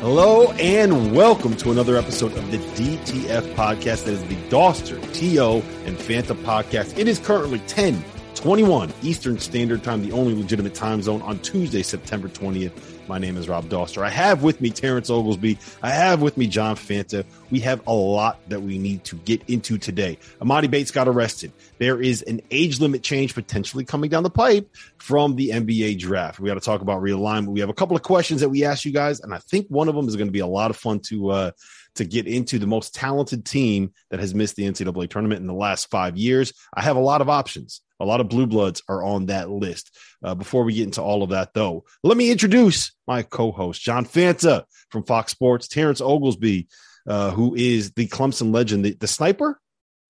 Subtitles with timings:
[0.00, 4.04] Hello and welcome to another episode of the DTF podcast.
[4.04, 6.96] That is the Dauster, TO, and Fanta podcast.
[6.96, 8.04] It is currently 10
[8.36, 12.70] 21 Eastern Standard Time, the only legitimate time zone on Tuesday, September 20th.
[13.08, 14.02] My name is Rob Dauster.
[14.02, 15.58] I have with me Terrence Oglesby.
[15.82, 17.24] I have with me John Fanta.
[17.50, 20.18] We have a lot that we need to get into today.
[20.42, 21.50] Emoni Bates got arrested.
[21.78, 26.38] There is an age limit change potentially coming down the pipe from the NBA draft.
[26.38, 27.48] We got to talk about realignment.
[27.48, 29.88] We have a couple of questions that we asked you guys, and I think one
[29.88, 31.50] of them is going to be a lot of fun to uh,
[31.94, 35.54] to get into the most talented team that has missed the NCAA tournament in the
[35.54, 36.52] last five years.
[36.74, 37.80] I have a lot of options.
[38.00, 39.96] A lot of blue bloods are on that list.
[40.22, 44.04] Uh, before we get into all of that, though, let me introduce my co-host John
[44.04, 46.68] Fanta from Fox Sports, Terrence Oglesby,
[47.06, 49.60] uh, who is the Clemson legend, the, the sniper,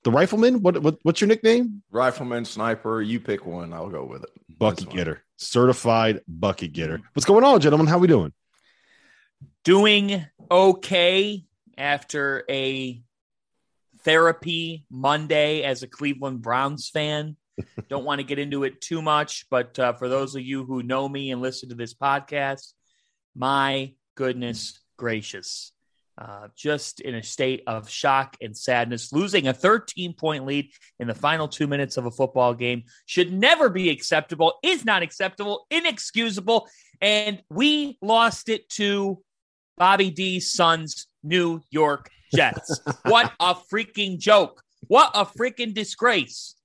[0.04, 0.62] the rifleman.
[0.62, 1.82] What, what, what's your nickname?
[1.90, 3.00] Rifleman, sniper.
[3.00, 3.72] You pick one.
[3.72, 4.30] I'll go with it.
[4.58, 7.00] Bucket getter, certified bucket getter.
[7.14, 7.86] What's going on, gentlemen?
[7.86, 8.32] How are we doing?
[9.64, 11.44] Doing okay
[11.76, 13.00] after a
[14.00, 17.36] therapy Monday as a Cleveland Browns fan.
[17.88, 20.82] Don't want to get into it too much, but uh, for those of you who
[20.82, 22.72] know me and listen to this podcast,
[23.34, 25.72] my goodness gracious.
[26.20, 30.68] Uh, just in a state of shock and sadness, losing a 13 point lead
[30.98, 35.04] in the final two minutes of a football game should never be acceptable, is not
[35.04, 36.66] acceptable, inexcusable.
[37.00, 39.22] And we lost it to
[39.76, 42.80] Bobby D's sons, New York Jets.
[43.04, 44.60] what a freaking joke.
[44.88, 46.56] What a freaking disgrace.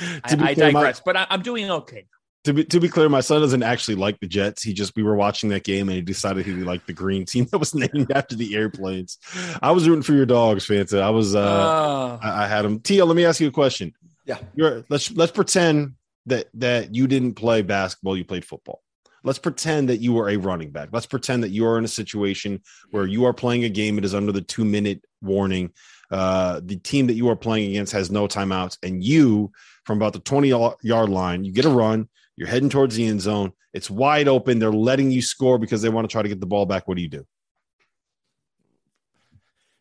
[0.00, 2.06] I, I, digress, my, but I, I'm doing okay.
[2.44, 4.62] To be, to be clear, my son doesn't actually like the Jets.
[4.62, 7.46] He just we were watching that game and he decided he liked the green team
[7.50, 9.18] that was named after the airplanes.
[9.62, 11.00] I was rooting for your dogs, Fanta.
[11.00, 12.80] I was uh, uh I, I, had him.
[12.80, 13.94] Tia, let me ask you a question.
[14.26, 14.38] Yeah.
[14.54, 15.94] You're let's let's pretend
[16.26, 18.82] that that you didn't play basketball, you played football.
[19.22, 20.90] Let's pretend that you are a running back.
[20.92, 23.96] Let's pretend that you are in a situation where you are playing a game.
[23.96, 25.72] It is under the two minute warning.
[26.10, 29.52] Uh, the team that you are playing against has no timeouts, and you,
[29.84, 30.48] from about the 20
[30.82, 32.08] yard line, you get a run.
[32.36, 33.52] You're heading towards the end zone.
[33.72, 34.58] It's wide open.
[34.58, 36.88] They're letting you score because they want to try to get the ball back.
[36.88, 37.26] What do you do?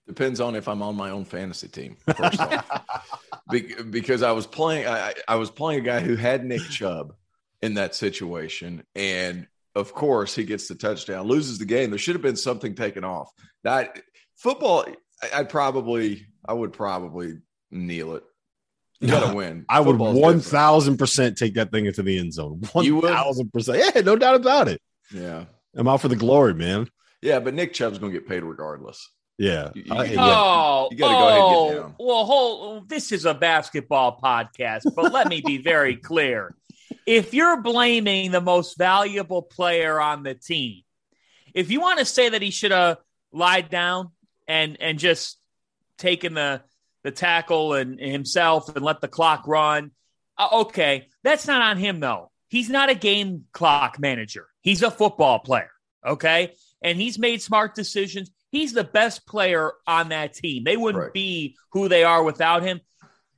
[0.07, 1.97] Depends on if I'm on my own fantasy team.
[2.15, 2.65] First off,
[3.89, 7.13] because I was playing, I, I was playing a guy who had Nick Chubb,
[7.63, 8.83] in that situation.
[8.93, 11.89] And of course, he gets the touchdown, loses the game.
[11.89, 13.31] There should have been something taken off.
[13.63, 14.01] That
[14.35, 14.85] football,
[15.33, 17.39] I'd probably, I would probably
[17.71, 18.23] kneel it.
[18.99, 19.65] You gotta win.
[19.67, 22.61] I would one thousand percent take that thing into the end zone.
[22.71, 23.79] One thousand percent.
[23.79, 24.81] Yeah, no doubt about it.
[25.13, 25.45] Yeah,
[25.75, 26.89] I'm out for the glory, man.
[27.21, 29.09] Yeah, but Nick Chubb's gonna get paid regardless.
[29.37, 29.71] Yeah.
[29.73, 31.95] You, you, you, oh, you gotta oh, go ahead and get oh, down.
[31.99, 36.55] Well, hold, this is a basketball podcast, but let me be very clear
[37.05, 40.83] if you're blaming the most valuable player on the team,
[41.53, 42.97] if you want to say that he should have
[43.31, 44.11] lied down
[44.47, 45.37] and and just
[45.97, 46.61] taking the
[47.03, 49.91] the tackle and, himself and let the clock run,
[50.37, 52.31] uh, okay, that's not on him though.
[52.49, 54.47] He's not a game clock manager.
[54.61, 55.71] He's a football player,
[56.05, 56.53] okay?
[56.81, 58.31] And he's made smart decisions.
[58.51, 60.63] He's the best player on that team.
[60.63, 61.13] They wouldn't right.
[61.13, 62.81] be who they are without him.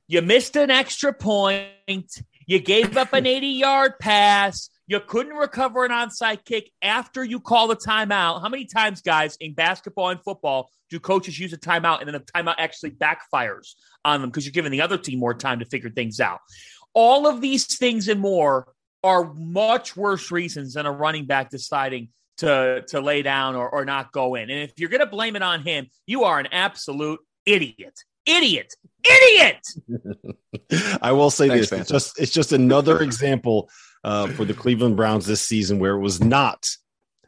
[0.06, 2.22] You missed an extra point.
[2.46, 4.70] You gave up an 80 yard pass.
[4.88, 8.40] You couldn't recover an onside kick after you call the timeout.
[8.40, 12.14] How many times, guys, in basketball and football do coaches use a timeout and then
[12.14, 13.74] the timeout actually backfires
[14.04, 16.38] on them because you're giving the other team more time to figure things out?
[16.94, 18.68] All of these things and more
[19.02, 22.08] are much worse reasons than a running back deciding
[22.38, 24.50] to, to lay down or, or not go in.
[24.50, 27.94] And if you're going to blame it on him, you are an absolute idiot
[28.26, 28.74] idiot,
[29.08, 29.66] idiot.
[31.02, 33.70] I will say Thanks, this: it's just it's just another example
[34.06, 36.70] uh, for the Cleveland Browns this season where it was not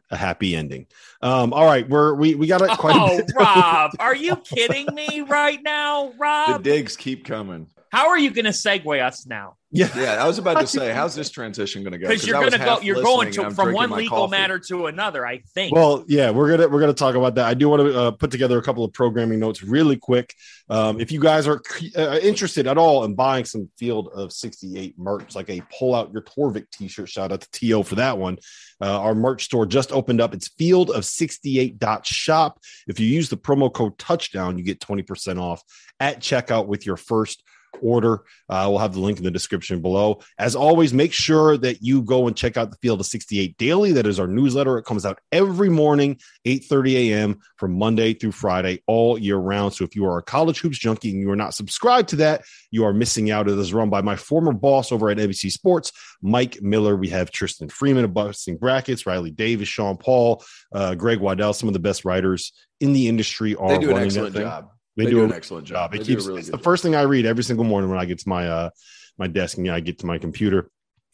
[0.09, 0.87] a happy ending.
[1.21, 2.95] Um, all right, we're we we got it quite.
[2.95, 6.63] Oh, Rob, are you kidding me right now, Rob?
[6.63, 7.67] The digs keep coming.
[7.91, 9.55] How are you going to segue us now?
[9.71, 10.23] Yeah, yeah.
[10.23, 12.07] I was about to say, how's this transition going to go?
[12.07, 14.31] Because you're going to go, you're going to from one legal coffee.
[14.31, 15.25] matter to another.
[15.25, 15.75] I think.
[15.75, 17.45] Well, yeah, we're gonna we're gonna talk about that.
[17.45, 20.33] I do want to uh, put together a couple of programming notes really quick.
[20.69, 21.61] Um, if you guys are
[21.95, 26.11] uh, interested at all in buying some Field of 68 merch, like a pull out
[26.11, 28.37] your Torvik T-shirt, shout out to To for that one.
[28.81, 30.33] Uh, our merch store just opened up.
[30.33, 32.59] It's Field of 68 shop.
[32.87, 35.63] If you use the promo code Touchdown, you get 20% off
[35.99, 37.43] at checkout with your first
[37.81, 38.21] order.
[38.49, 40.19] Uh, we'll have the link in the description below.
[40.37, 43.91] As always, make sure that you go and check out the Field of 68 Daily.
[43.93, 44.77] That is our newsletter.
[44.77, 47.39] It comes out every morning, 8:30 a.m.
[47.57, 49.73] from Monday through Friday, all year round.
[49.73, 52.43] So if you are a college hoops junkie and you are not subscribed to that,
[52.71, 53.49] you are missing out.
[53.49, 55.91] It is run by my former boss over at NBC Sports,
[56.21, 56.95] Mike Miller.
[56.95, 60.43] We have Tristan Freeman of Busting Brackets, Riley Davis, Sean Paul,
[60.73, 64.03] uh, Greg Waddell, some of the best writers in the industry are they do an
[64.03, 64.69] excellent job.
[64.99, 65.95] They, they do, do, an excellent job.
[65.95, 66.63] It keeps really it's the job.
[66.63, 68.69] first thing I read every single morning when I get to my uh
[69.17, 70.69] my desk and I get to my computer.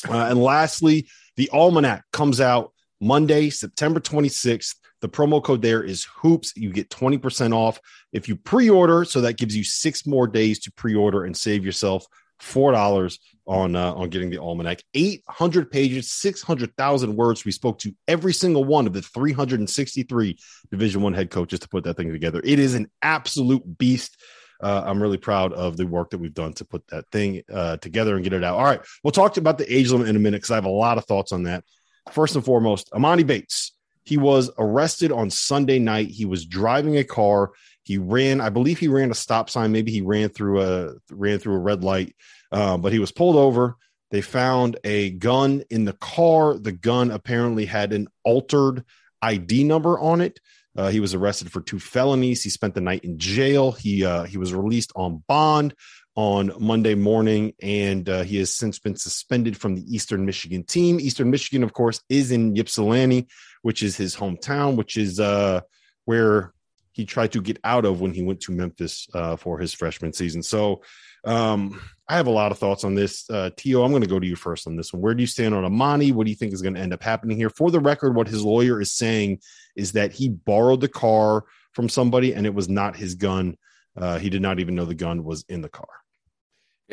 [0.10, 4.76] Uh, and lastly, the almanac comes out Monday, September 26th.
[5.02, 6.54] The promo code there is hoops.
[6.56, 7.80] You get 20% off
[8.12, 9.06] if you pre-order.
[9.06, 12.06] So that gives you six more days to pre-order and save yourself
[12.40, 14.82] four dollars on uh, on getting the almanac.
[14.94, 17.46] Eight hundred pages, six hundred thousand words.
[17.46, 20.38] We spoke to every single one of the three hundred and sixty three
[20.72, 22.42] Division One head coaches to put that thing together.
[22.44, 24.18] It is an absolute beast.
[24.62, 27.78] Uh, I'm really proud of the work that we've done to put that thing uh,
[27.78, 28.58] together and get it out.
[28.58, 30.70] All right, we'll talk about the age limit in a minute because I have a
[30.70, 31.64] lot of thoughts on that.
[32.12, 33.74] First and foremost, Emoni Bates.
[34.04, 36.10] He was arrested on Sunday night.
[36.10, 37.54] He was driving a car
[37.86, 39.72] he ran, I believe he ran a stop sign.
[39.72, 42.16] Maybe he ran through a ran through a red light,
[42.52, 43.78] uh, but he was pulled over.
[44.10, 46.58] They found a gun in the car.
[46.58, 48.84] The gun apparently had an altered
[49.22, 50.40] ID number on it.
[50.76, 52.44] Uh, he was arrested for two felonies.
[52.44, 53.72] He spent the night in jail.
[53.72, 55.76] He uh, he was released on bond
[56.16, 61.00] on Monday morning, and uh, he has since been suspended from the Eastern Michigan team.
[61.00, 63.28] Eastern Michigan, of course, is in Ypsilanti,
[63.62, 65.62] which is his hometown, which is uh,
[66.06, 66.54] where
[66.96, 70.14] he tried to get out of when he went to Memphis uh, for his freshman
[70.14, 70.42] season.
[70.42, 70.82] So
[71.26, 73.30] um, I have a lot of thoughts on this.
[73.30, 75.02] Uh, Tio, I'm going to go to you first on this one.
[75.02, 76.14] Where do you stand on Emoni?
[76.14, 77.50] What do you think is going to end up happening here?
[77.50, 79.40] For the record, what his lawyer is saying
[79.76, 81.44] is that he borrowed the car
[81.74, 83.58] from somebody and it was not his gun.
[83.98, 85.90] Uh, he did not even know the gun was in the car.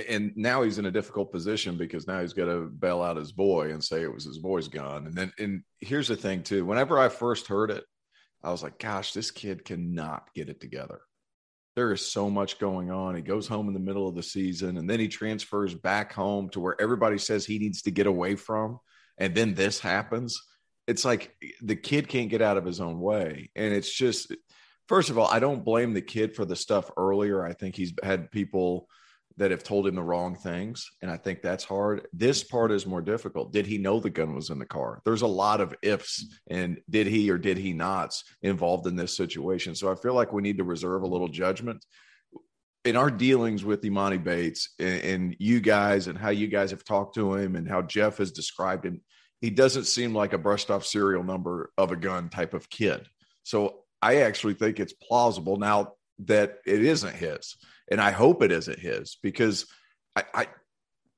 [0.09, 3.31] And now he's in a difficult position because now he's got to bail out his
[3.31, 5.07] boy and say it was his boy's gun.
[5.07, 6.65] And then, and here's the thing too.
[6.65, 7.85] Whenever I first heard it,
[8.43, 11.01] I was like, gosh, this kid cannot get it together.
[11.75, 13.15] There is so much going on.
[13.15, 16.51] He goes home in the middle of the season and then he transfers back home
[16.51, 18.79] to where everybody says he needs to get away from.
[19.17, 20.39] And then this happens.
[20.87, 23.51] It's like the kid can't get out of his own way.
[23.57, 24.35] And it's just,
[24.89, 27.45] first of all, I don't blame the kid for the stuff earlier.
[27.45, 28.89] I think he's had people
[29.37, 30.91] that have told him the wrong things.
[31.01, 32.07] And I think that's hard.
[32.13, 33.53] This part is more difficult.
[33.53, 35.01] Did he know the gun was in the car?
[35.05, 39.17] There's a lot of ifs and did he or did he not involved in this
[39.17, 39.75] situation.
[39.75, 41.85] So I feel like we need to reserve a little judgment
[42.85, 46.85] in our dealings with Emoni Bates and, and you guys and how you guys have
[46.85, 49.01] talked to him and how Jeff has described him.
[49.41, 53.07] He doesn't seem like a brushed off serial number of a gun type of kid.
[53.45, 55.95] So I actually think it's plausible now
[56.27, 57.57] that it isn't his
[57.93, 59.67] and I hope it isn't his because
[60.17, 60.47] I, I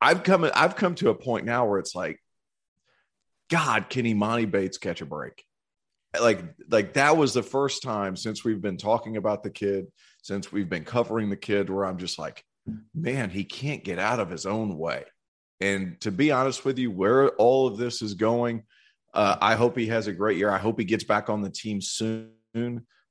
[0.01, 2.21] I've come I've come to a point now where it's like,
[3.49, 5.45] God, can Emoni Bates catch a break?
[6.21, 9.87] Like like that was the first time since we've been talking about the kid,
[10.23, 12.45] since we've been covering the kid, where I'm just like,
[12.93, 15.05] man, he can't get out of his own way.
[15.61, 18.65] And to be honest with you, where all of this is going,
[19.15, 20.51] uh, I hope he has a great year.
[20.51, 22.33] I hope he gets back on the team soon.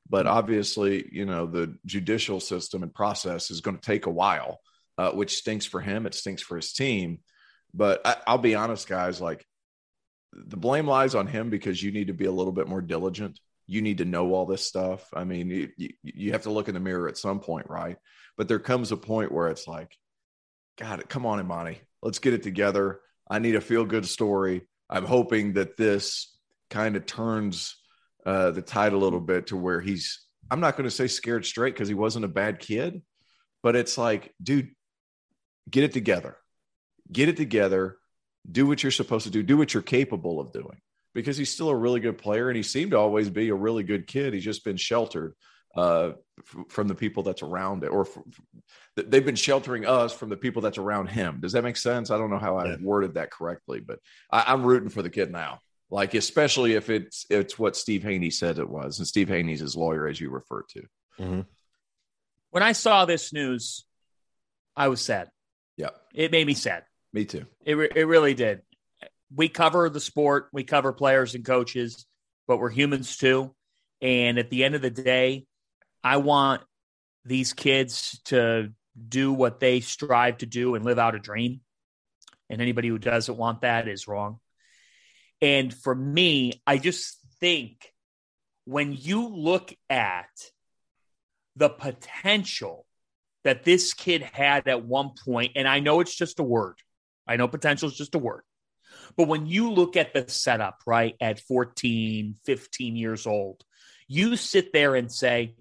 [0.09, 4.59] But obviously, you know, the judicial system and process is going to take a while,
[4.97, 6.05] uh, which stinks for him.
[6.05, 7.19] It stinks for his team.
[7.73, 9.45] But I, I'll be honest, guys, like
[10.33, 13.39] the blame lies on him because you need to be a little bit more diligent.
[13.65, 15.07] You need to know all this stuff.
[15.13, 17.97] I mean, you, you, you have to look in the mirror at some point, right?
[18.37, 19.95] But there comes a point where it's like,
[20.77, 22.99] God, come on, Emoni, let's get it together.
[23.29, 24.67] I need a feel good story.
[24.89, 26.35] I'm hoping that this
[26.69, 27.75] kind of turns
[28.25, 31.45] uh, the tide a little bit to where he's I'm not going to say scared
[31.45, 33.01] straight because he wasn't a bad kid,
[33.61, 34.69] but it's like, dude,
[35.69, 36.37] get it together,
[37.11, 37.97] get it together,
[38.49, 40.79] do what you're supposed to do, do what you're capable of doing
[41.13, 43.83] because he's still a really good player and he seemed to always be a really
[43.83, 44.33] good kid.
[44.33, 45.33] He's just been sheltered
[45.75, 48.17] uh, f- from the people that's around it, or f-
[48.97, 51.39] f- they've been sheltering us from the people that's around him.
[51.39, 52.11] Does that make sense?
[52.11, 52.75] I don't know how I yeah.
[52.81, 53.99] worded that correctly, but
[54.31, 55.59] I- I'm rooting for the kid now.
[55.93, 59.75] Like especially if it's it's what Steve Haney said it was, and Steve Haney's his
[59.75, 60.81] lawyer, as you refer to.
[61.19, 61.41] Mm-hmm.
[62.49, 63.85] When I saw this news,
[64.75, 65.29] I was sad.
[65.77, 65.91] Yeah.
[66.11, 66.85] It made me sad.
[67.13, 67.45] Me too.
[67.63, 68.63] It, re- it really did.
[69.35, 72.07] We cover the sport, we cover players and coaches,
[72.47, 73.53] but we're humans too.
[74.01, 75.45] And at the end of the day,
[76.03, 76.63] I want
[77.23, 78.73] these kids to
[79.09, 81.61] do what they strive to do and live out a dream.
[82.49, 84.39] And anybody who doesn't want that is wrong.
[85.43, 87.91] And for me, I just think
[88.63, 90.29] when you look at
[91.57, 92.85] the potential
[93.43, 96.75] that this kid had at one point, and I know it's just a word,
[97.27, 98.43] I know potential is just a word.
[99.17, 103.65] But when you look at the setup, right, at 14, 15 years old,
[104.07, 105.55] you sit there and say,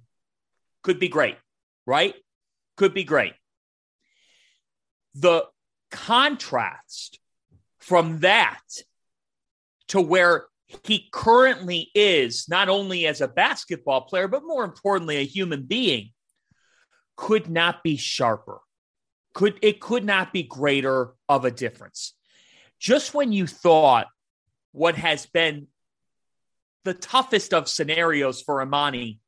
[0.85, 1.39] could be great,
[1.87, 2.15] right?
[2.77, 3.35] Could be great.
[5.17, 5.47] The
[5.91, 7.19] contrast
[7.81, 8.61] from that
[9.93, 10.47] to where
[10.85, 16.13] he currently is, not only as a basketball player, but more importantly, a human being,
[17.15, 18.61] could not be sharper.
[19.35, 22.15] Could it could not be greater of a difference.
[22.79, 24.07] Just when you thought
[24.73, 25.67] what has been
[26.85, 29.19] the toughest of scenarios for Emoni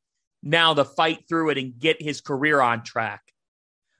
[0.42, 3.20] now to fight through it and get his career on track.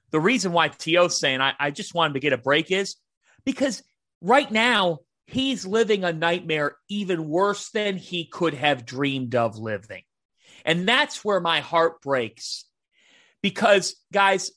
[0.09, 2.95] The reason why T.O.'s saying I, I just wanted to get a break is
[3.45, 3.83] because
[4.19, 10.03] right now he's living a nightmare even worse than he could have dreamed of living.
[10.63, 12.65] And that's where my heart breaks.
[13.41, 14.51] Because, guys,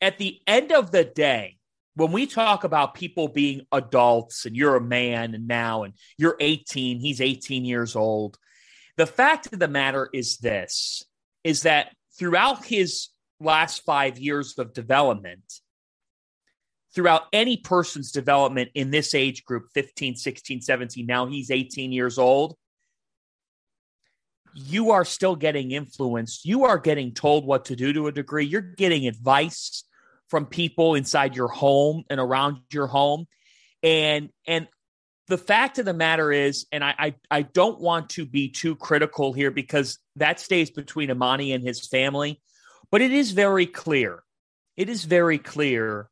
[0.00, 1.58] at the end of the day,
[1.96, 6.36] when we talk about people being adults and you're a man and now and you're
[6.40, 8.36] 18, he's 18 years old,
[8.96, 11.04] the fact of the matter is this
[11.44, 15.60] is that throughout his last five years of development,
[16.94, 22.18] throughout any person's development in this age group 15 16 17 now he's 18 years
[22.18, 22.56] old
[24.54, 26.44] you are still getting influenced.
[26.44, 28.46] You are getting told what to do to a degree.
[28.46, 29.84] You're getting advice
[30.28, 33.26] from people inside your home and around your home.
[33.82, 34.68] And and
[35.26, 38.76] the fact of the matter is and I, I i don't want to be too
[38.76, 42.42] critical here because that stays between emoni and his family
[42.90, 44.22] but it is very clear.
[44.76, 46.08] It is very clear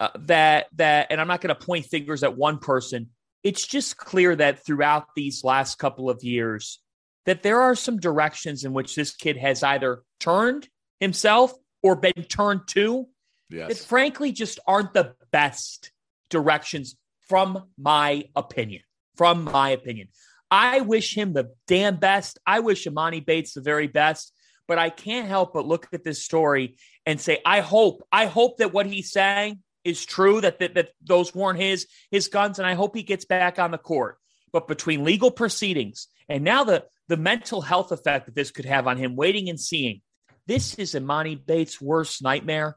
[0.00, 3.10] uh, that that and i'm not going to point fingers at one person.
[3.42, 6.78] It's just clear that throughout these last couple of years
[7.26, 10.68] that there are some directions in which this kid has either turned
[11.00, 11.52] himself
[11.82, 13.06] or been turned to
[13.48, 13.68] yes.
[13.68, 15.92] that frankly just aren't the best
[16.28, 16.96] directions
[17.28, 18.82] from my opinion
[19.16, 20.08] from my opinion.
[20.50, 22.38] I wish him the damn best.
[22.46, 24.32] I wish emoni bates the very best
[24.70, 28.58] but i can't help but look at this story and say i hope i hope
[28.58, 32.66] that what he's saying is true that, that that those weren't his his guns, and
[32.66, 34.18] I hope he gets back on the court.
[34.52, 38.86] But between legal proceedings and now the the mental health effect that this could have
[38.86, 40.00] on him, waiting and seeing,
[40.46, 42.76] this is Emoni Bates' worst nightmare,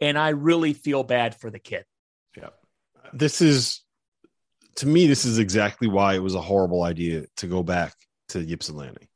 [0.00, 1.84] and I really feel bad for the kid.
[2.36, 2.50] Yeah,
[3.12, 3.82] this is
[4.76, 5.06] to me.
[5.06, 7.94] This is exactly why it was a horrible idea to go back
[8.30, 9.08] to Ypsilanti.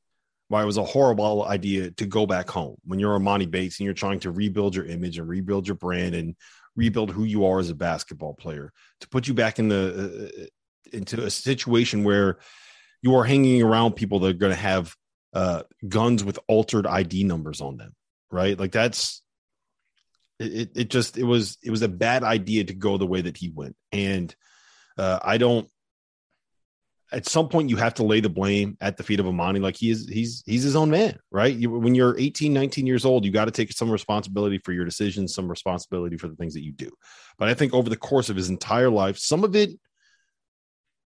[0.49, 3.87] Why it was a horrible idea to go back home when you're Emoni Bates and
[3.87, 6.37] you're trying to rebuild your image and rebuild your brand and
[6.77, 10.45] rebuild who you are as a basketball player, to put you back in the uh,
[10.93, 12.39] into a situation where
[13.03, 14.95] you are hanging around people that are going to have
[15.33, 17.95] uh, guns with altered ID numbers on them,
[18.31, 18.59] right?
[18.59, 19.23] Like that's
[20.39, 20.71] it.
[20.75, 23.51] It just it was it was a bad idea to go the way that he
[23.51, 24.35] went, and
[24.99, 25.69] uh, I don't
[27.13, 29.61] at some point you have to lay the blame at the feet of Emoni.
[29.61, 31.55] Like he is, he's he's his own man, right?
[31.55, 34.85] You, when you're 18, 19 years old, you got to take some responsibility for your
[34.85, 36.91] decisions, some responsibility for the things that you do.
[37.39, 39.79] But I think over the course of his entire life, some of it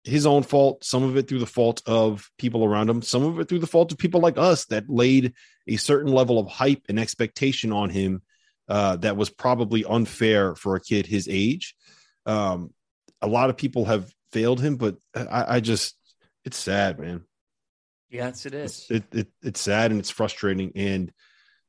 [0.03, 3.39] his own fault, some of it through the fault of people around him, some of
[3.39, 5.33] it through the fault of people like us that laid
[5.67, 8.21] a certain level of hype and expectation on him
[8.67, 11.75] uh, that was probably unfair for a kid his age.
[12.25, 12.73] Um,
[13.21, 15.95] a lot of people have failed him, but I, I just
[16.45, 17.23] it's sad, man.
[18.09, 18.87] Yes, it is.
[18.89, 21.11] It, it, it's sad and it's frustrating, and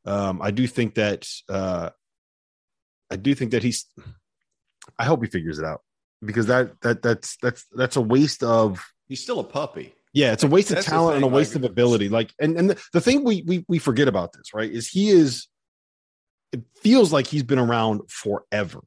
[0.04, 1.90] um, I do think that uh,
[3.10, 3.86] I do think that he's.
[4.98, 5.82] I hope he figures it out
[6.24, 8.84] because that that that's that's that's a waste of.
[9.08, 9.94] He's still a puppy.
[10.12, 12.08] Yeah, it's a waste of talent and a waste like, of ability.
[12.08, 15.10] Like, and and the, the thing we we we forget about this, right, is he
[15.10, 15.46] is.
[16.52, 18.80] It feels like he's been around forever,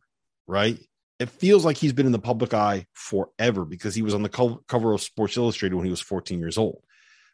[0.46, 0.78] right?
[1.20, 4.30] It feels like he's been in the public eye forever because he was on the
[4.30, 6.84] co- cover of Sports Illustrated when he was 14 years old.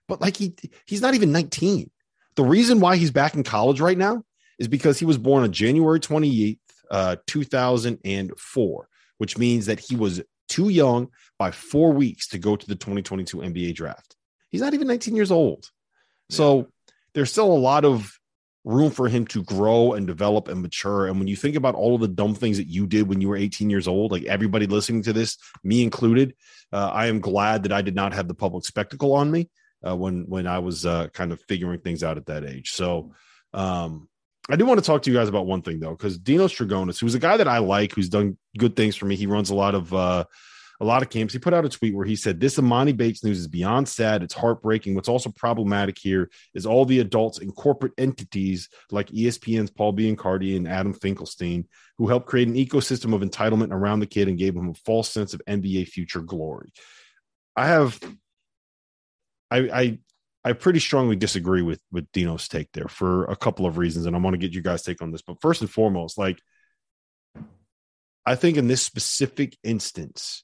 [0.07, 0.53] But like he
[0.85, 1.89] he's not even 19.
[2.35, 4.23] The reason why he's back in college right now
[4.59, 6.59] is because he was born on January 28th,
[6.89, 11.09] uh, 2004, which means that he was too young
[11.39, 14.15] by four weeks to go to the 2022 NBA draft.
[14.49, 15.69] He's not even 19 years old.
[16.29, 16.35] Yeah.
[16.37, 16.67] So
[17.13, 18.19] there's still a lot of
[18.63, 21.07] room for him to grow and develop and mature.
[21.07, 23.29] And when you think about all of the dumb things that you did when you
[23.29, 26.35] were 18 years old, like everybody listening to this, me included,
[26.71, 29.49] uh, I am glad that I did not have the public spectacle on me
[29.87, 32.71] uh, when when I was uh, kind of figuring things out at that age.
[32.71, 33.13] So
[33.53, 34.07] um,
[34.49, 36.99] I do want to talk to you guys about one thing though, because Dinos Trigonis,
[36.99, 39.15] who's a guy that I like, who's done good things for me.
[39.15, 40.25] He runs a lot of uh,
[40.81, 41.31] a lot of camps.
[41.31, 44.23] He put out a tweet where he said, This Emoni Bates news is beyond sad.
[44.23, 44.95] It's heartbreaking.
[44.95, 50.57] What's also problematic here is all the adults and corporate entities like ESPN's Paul Biancardi
[50.57, 51.67] and Adam Finkelstein,
[51.99, 55.07] who helped create an ecosystem of entitlement around the kid and gave him a false
[55.07, 56.73] sense of NBA future glory.
[57.55, 57.99] I have
[59.51, 59.99] I I
[60.43, 64.15] I pretty strongly disagree with with Dino's take there for a couple of reasons, and
[64.15, 65.21] I want to get you guys' take on this.
[65.21, 66.39] But first and foremost, like
[68.25, 70.43] I think in this specific instance,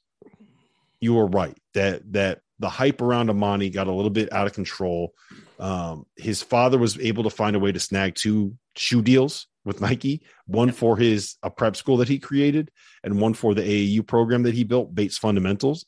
[1.00, 4.54] you were right that that the hype around Emoni got a little bit out of
[4.54, 5.14] control.
[5.60, 9.82] Um, his father was able to find a way to snag two shoe deals with
[9.82, 12.72] Nike, one for his a prep school that he created,
[13.04, 15.86] and one for the AAU program that he built, Bates Fundamentals.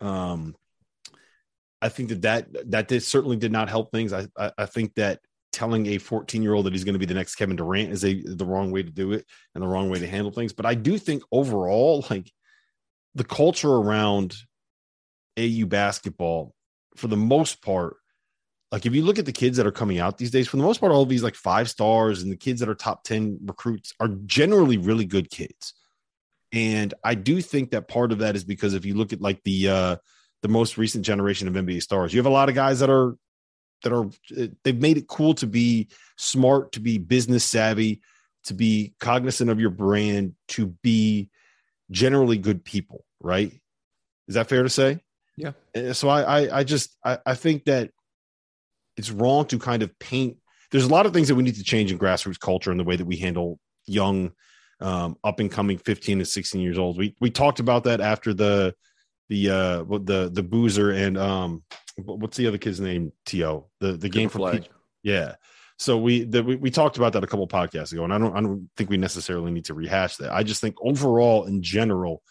[0.00, 0.54] Um,
[1.82, 4.12] I think that that that did, certainly did not help things.
[4.12, 5.20] I, I, I think that
[5.52, 8.04] telling a 14 year old that he's going to be the next Kevin Durant is
[8.04, 10.52] a the wrong way to do it and the wrong way to handle things.
[10.52, 12.30] But I do think overall, like
[13.14, 14.36] the culture around
[15.38, 16.54] AU basketball,
[16.96, 17.96] for the most part,
[18.70, 20.62] like if you look at the kids that are coming out these days, for the
[20.62, 23.94] most part, all these like five stars and the kids that are top 10 recruits
[23.98, 25.74] are generally really good kids.
[26.52, 29.42] And I do think that part of that is because if you look at like
[29.44, 29.96] the uh
[30.40, 33.16] the most recent generation of NBA stars, you have a lot of guys that are
[33.82, 34.08] that are
[34.64, 38.00] they've made it cool to be smart, to be business savvy,
[38.44, 41.28] to be cognizant of your brand, to be
[41.90, 43.52] generally good people, right?
[44.26, 45.00] Is that fair to say?
[45.36, 45.52] Yeah.
[45.92, 47.90] So I, I, I just, I, I think that
[48.96, 50.38] it's wrong to kind of paint.
[50.70, 52.84] There's a lot of things that we need to change in grassroots culture and the
[52.84, 54.32] way that we handle young,
[54.80, 56.98] um, up and coming 15 to 16 years old.
[56.98, 58.74] We we talked about that after the
[59.28, 61.62] the uh the the boozer and um
[61.96, 63.12] what's the other kid's name?
[63.26, 64.68] To the the game for P-
[65.02, 65.34] yeah.
[65.78, 68.36] So we, the, we we talked about that a couple podcasts ago, and I don't
[68.36, 70.32] I don't think we necessarily need to rehash that.
[70.32, 72.22] I just think overall, in general,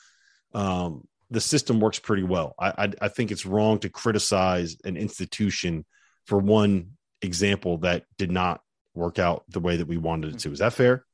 [0.53, 2.55] um, the system works pretty well.
[2.59, 5.85] I, I I think it's wrong to criticize an institution
[6.25, 8.59] for one example that did not
[8.93, 10.51] work out the way that we wanted it to.
[10.51, 11.05] Is that fair?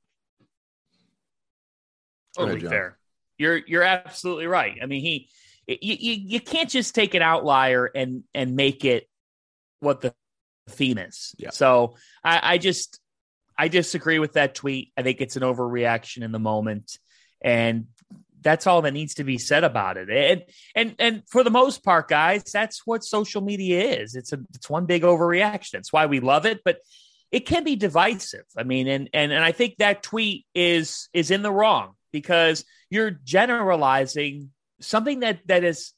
[2.36, 2.98] Totally fair.
[3.38, 4.80] You're you're absolutely right.
[4.82, 5.30] I mean, he
[5.67, 9.08] you, you you can't just take an outlier and and make it
[9.82, 10.15] what the
[10.67, 11.36] is.
[11.38, 11.49] Yeah.
[11.52, 12.99] So I, I just
[13.58, 14.91] I disagree with that tweet.
[14.97, 16.97] I think it's an overreaction in the moment,
[17.41, 17.88] and
[18.41, 20.10] that's all that needs to be said about it.
[20.10, 20.43] And
[20.76, 24.15] and and for the most part, guys, that's what social media is.
[24.15, 25.76] It's a it's one big overreaction.
[25.76, 26.80] It's why we love it, but
[27.32, 28.45] it can be divisive.
[28.58, 32.65] I mean, and and and I think that tweet is is in the wrong because
[32.89, 35.93] you're generalizing something that that is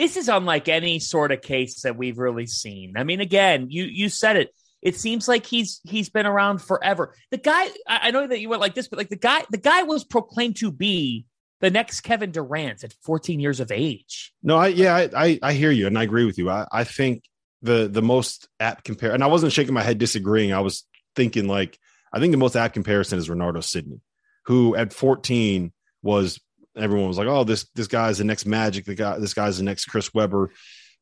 [0.00, 2.94] this is unlike any sort of case that we've really seen.
[2.96, 4.54] I mean, again, you you said it.
[4.80, 7.14] It seems like he's he's been around forever.
[7.30, 9.82] The guy, I know that you went like this, but like the guy, the guy
[9.82, 11.26] was proclaimed to be
[11.60, 14.32] the next Kevin Durant at 14 years of age.
[14.42, 16.48] No, I yeah, I I, I hear you and I agree with you.
[16.48, 17.24] I, I think
[17.60, 20.54] the the most apt compare, and I wasn't shaking my head disagreeing.
[20.54, 21.78] I was thinking like
[22.10, 24.00] I think the most apt comparison is Renardo Sidney,
[24.46, 26.40] who at 14 was
[26.76, 28.84] everyone was like, "Oh, this this guy's the next Magic.
[28.84, 30.50] The guy, this guy's the next Chris Webber."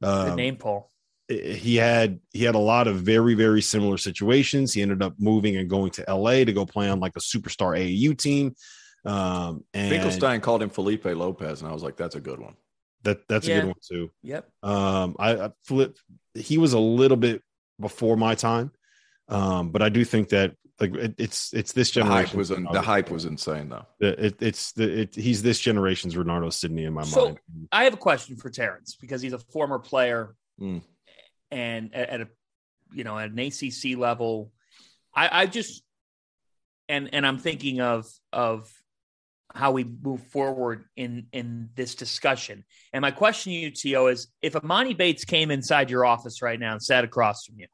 [0.03, 0.91] Um, the name Paul.
[1.29, 4.73] He had he had a lot of very very similar situations.
[4.73, 6.45] He ended up moving and going to L.A.
[6.45, 8.55] to go play on like a superstar AAU team.
[9.05, 12.55] Um, and Finkelstein called him Felipe Lopez, and I was like, "That's a good one."
[13.05, 13.57] That that's yeah.
[13.57, 14.11] a good one too.
[14.23, 14.49] Yep.
[14.63, 15.99] Um, I, I flip.
[16.35, 17.43] He was a little bit
[17.81, 18.73] before my time,
[19.29, 22.17] um, but I do think that like it, it's it's this generation.
[22.23, 23.87] The hype was the hype was insane though.
[24.01, 27.39] It, it's the it, he's this generation's Renardo Sidney in my so, mind.
[27.73, 30.83] I have a question for Terrence because he's a former player mm.
[31.51, 32.29] and at, at, a
[32.93, 34.53] you know at an ACC level.
[35.15, 35.83] I, I just
[36.89, 38.71] and and I'm thinking of of
[39.53, 42.65] how we move forward in in this discussion.
[42.93, 46.61] And my question to you, To, is if Emoni Bates came inside your office right
[46.61, 47.67] now and sat across from you,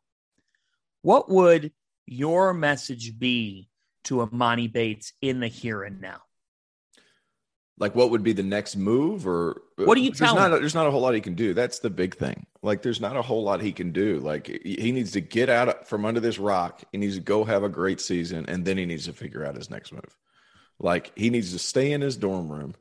[1.04, 1.70] what would
[2.06, 3.68] your message be
[4.04, 6.22] to Emoni Bates in the here and now?
[7.76, 10.50] Like, what would be the next move, or uh, what do you tell there's him?
[10.52, 11.52] Not, there's not a whole lot he can do.
[11.54, 12.46] That's the big thing.
[12.62, 14.20] Like, there's not a whole lot he can do.
[14.20, 16.82] Like, he needs to get out from under this rock.
[16.92, 19.56] He needs to go have a great season, and then he needs to figure out
[19.56, 20.16] his next move.
[20.78, 22.76] Like, he needs to stay in his dorm room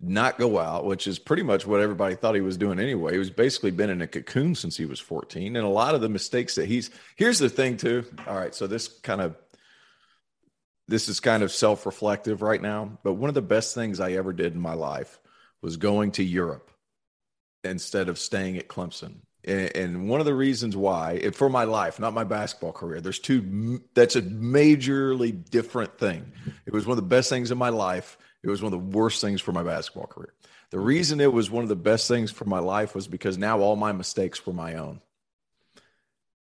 [0.00, 3.12] not go out, which is pretty much what everybody thought he was doing anyway.
[3.12, 5.56] He was basically been in a cocoon since he was 14.
[5.56, 8.04] And a lot of the mistakes that he's here's the thing, too.
[8.26, 9.36] All right, so this kind of
[10.86, 14.32] this is kind of self-reflective right now, but one of the best things I ever
[14.32, 15.20] did in my life
[15.60, 16.70] was going to Europe
[17.62, 19.16] instead of staying at Clemson.
[19.44, 23.80] And, one of the reasons why, for my life, not my basketball career, there's two,
[23.94, 26.32] that's a majorly different thing.
[26.66, 28.98] It was one of the best things in my life it was one of the
[28.98, 30.32] worst things for my basketball career.
[30.70, 33.60] The reason it was one of the best things for my life was because now
[33.60, 35.00] all my mistakes were my own.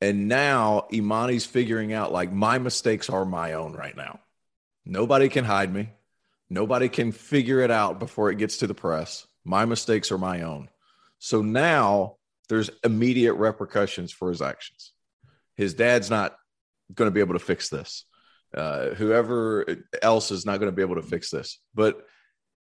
[0.01, 4.19] And now Emoni's figuring out like my mistakes are my own right now.
[4.85, 5.89] Nobody can hide me.
[6.49, 9.27] Nobody can figure it out before it gets to the press.
[9.43, 10.69] My mistakes are my own.
[11.19, 14.93] So now there's immediate repercussions for his actions.
[15.55, 16.37] His dad's not
[16.93, 18.05] going to be able to fix this.
[18.55, 19.65] Uh, whoever
[20.01, 21.59] else is not going to be able to fix this.
[21.73, 22.05] But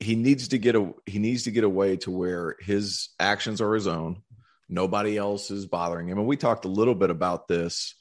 [0.01, 3.75] he needs to get a he needs to get away to where his actions are
[3.75, 4.23] his own.
[4.69, 6.19] Nobody else is bothering him.
[6.19, 7.95] And we talked a little bit about this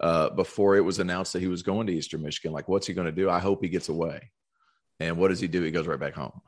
[0.00, 2.52] uh, before it was announced that he was going to Eastern Michigan.
[2.52, 3.30] Like, what's he going to do?
[3.30, 4.30] I hope he gets away.
[5.00, 5.62] And what does he do?
[5.62, 6.40] He goes right back home.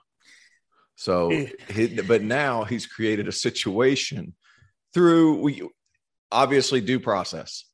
[0.97, 1.31] So,
[1.69, 4.35] he, but now he's created a situation
[4.93, 5.69] through we
[6.31, 7.65] obviously due process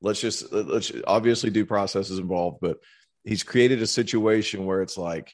[0.00, 2.78] let's just let's obviously due process is involved, but
[3.24, 5.32] he's created a situation where it's like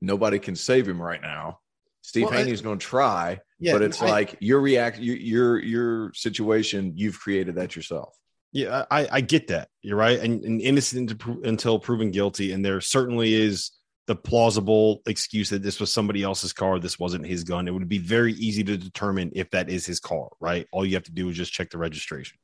[0.00, 1.58] nobody can save him right now.
[2.02, 5.58] Steve well, Haney's going to try, yeah, but it's I, like your react, your, your
[5.60, 8.16] your situation, you've created that yourself.
[8.50, 9.68] Yeah, I, I get that.
[9.82, 13.70] You're right, and, and innocent until proven guilty, and there certainly is
[14.06, 17.68] the plausible excuse that this was somebody else's car, this wasn't his gun.
[17.68, 20.66] It would be very easy to determine if that is his car, right?
[20.72, 22.36] All you have to do is just check the registration.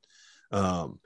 [0.53, 1.01] Um,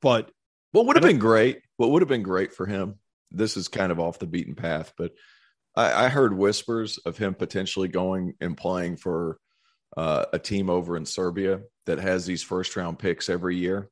[0.00, 0.30] but
[0.72, 2.96] what would have been great, what would have been great for him,
[3.30, 5.12] this is kind of off the beaten path, but
[5.74, 9.38] I, I heard whispers of him potentially going and playing for
[9.96, 13.88] uh, a team over in Serbia that has these first round picks every year.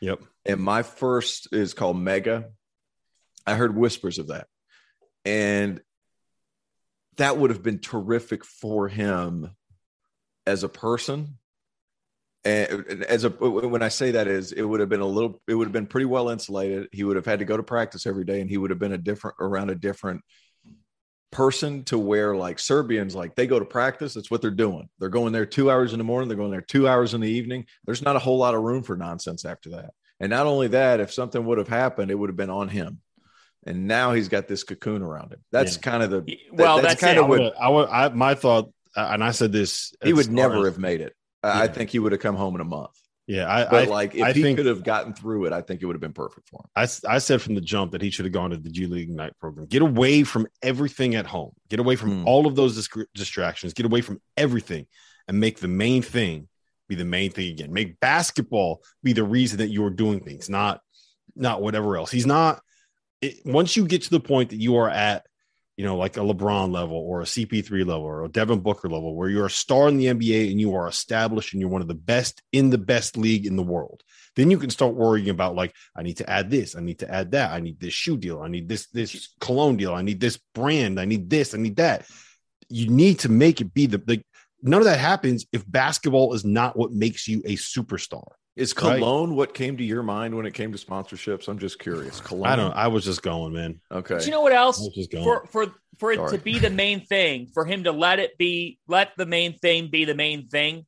[0.00, 0.22] Yep.
[0.46, 2.50] And my first is called Mega.
[3.46, 4.46] I heard whispers of that.
[5.24, 5.80] And
[7.16, 9.50] that would have been terrific for him
[10.46, 11.38] as a person
[12.44, 15.54] and as a when I say that is it would have been a little it
[15.54, 16.88] would have been pretty well insulated.
[16.92, 18.92] He would have had to go to practice every day, and he would have been
[18.92, 20.22] a different around a different
[21.30, 24.14] person to where like Serbians like they go to practice.
[24.14, 24.88] That's what they're doing.
[24.98, 26.28] They're going there two hours in the morning.
[26.28, 27.66] They're going there two hours in the evening.
[27.84, 29.90] There's not a whole lot of room for nonsense after that.
[30.20, 33.00] And not only that, if something would have happened, it would have been on him.
[33.64, 35.40] And now he's got this cocoon around him.
[35.50, 35.82] That's yeah.
[35.82, 36.76] kind of the well.
[36.76, 37.22] That's, that's kind it.
[37.22, 37.88] of what I would.
[37.88, 39.94] I, my thought, uh, and I said this.
[40.02, 41.14] He would never have made it.
[41.44, 41.58] Yeah.
[41.58, 42.96] I think he would have come home in a month.
[43.26, 45.62] Yeah, I, but I, like if I he think, could have gotten through it, I
[45.62, 46.68] think it would have been perfect for him.
[46.74, 49.10] I, I said from the jump that he should have gone to the G League
[49.10, 49.66] Ignite program.
[49.66, 51.52] Get away from everything at home.
[51.70, 52.26] Get away from mm.
[52.26, 53.74] all of those distractions.
[53.74, 54.86] Get away from everything,
[55.28, 56.48] and make the main thing
[56.88, 57.72] be the main thing again.
[57.72, 60.80] Make basketball be the reason that you're doing things, not
[61.36, 62.10] not whatever else.
[62.10, 62.60] He's not.
[63.20, 65.24] It, once you get to the point that you are at
[65.76, 69.16] you know, like a LeBron level or a CP3 level or a Devin Booker level,
[69.16, 71.88] where you're a star in the NBA and you are established and you're one of
[71.88, 74.02] the best in the best league in the world,
[74.36, 77.10] then you can start worrying about like, I need to add this, I need to
[77.10, 80.20] add that, I need this shoe deal, I need this this cologne deal, I need
[80.20, 82.06] this brand, I need this, I need that.
[82.68, 84.24] You need to make it be the like.
[84.64, 88.28] None of that happens if basketball is not what makes you a superstar.
[88.54, 89.36] Is cologne right.
[89.36, 91.48] what came to your mind when it came to sponsorships?
[91.48, 92.20] I'm just curious.
[92.20, 92.46] Cologne.
[92.46, 92.72] I don't.
[92.72, 93.80] I was just going, man.
[93.90, 94.16] Okay.
[94.16, 94.86] But you know what else?
[95.22, 95.66] For for
[95.98, 96.32] for it Sorry.
[96.32, 99.88] to be the main thing, for him to let it be, let the main thing
[99.88, 100.84] be the main thing.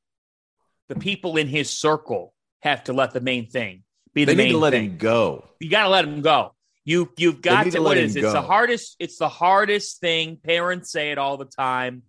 [0.88, 4.46] The people in his circle have to let the main thing be the they main.
[4.48, 4.90] Need to let thing.
[4.90, 5.44] him go.
[5.59, 6.55] You got to let him go.
[6.85, 7.70] You you've got to.
[7.70, 8.14] to what is?
[8.14, 8.96] It's the hardest.
[8.98, 10.37] It's the hardest thing.
[10.37, 12.03] Parents say it all the time.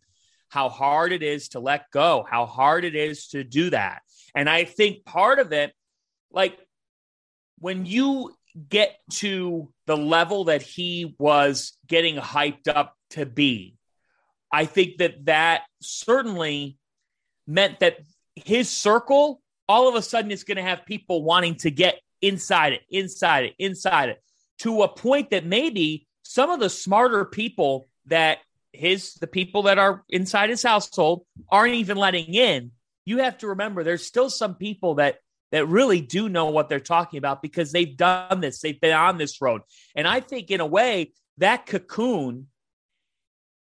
[0.49, 2.25] How hard it is to let go.
[2.29, 4.01] How hard it is to do that
[4.35, 5.73] and I think part of it,
[6.29, 6.59] like
[7.59, 8.35] when you
[8.69, 13.75] get to the level that he was getting hyped up to be,
[14.51, 16.77] I think that that certainly
[17.47, 17.97] meant that
[18.35, 22.73] his circle all of a sudden is going to have people wanting to get inside
[22.73, 24.21] it, inside it, inside it,
[24.59, 28.39] to a point that maybe some of the smarter people that
[28.73, 32.71] his the people that are inside his household aren't even letting in
[33.05, 35.17] you have to remember there's still some people that
[35.51, 39.17] that really do know what they're talking about because they've done this, they've been on
[39.17, 39.61] this road.
[39.95, 42.47] And I think in a way that cocoon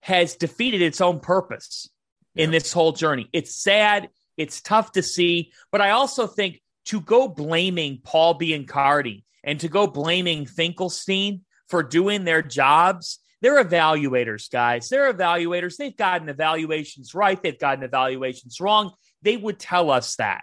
[0.02, 1.88] has defeated its own purpose
[2.34, 2.44] yeah.
[2.44, 3.28] in this whole journey.
[3.32, 9.22] It's sad, it's tough to see, but I also think to go blaming Paul Biancardi
[9.44, 14.88] and to go blaming Finkelstein for doing their jobs They're evaluators, guys.
[14.88, 15.76] They're evaluators.
[15.76, 17.40] They've gotten evaluations right.
[17.40, 18.92] They've gotten evaluations wrong.
[19.22, 20.42] They would tell us that.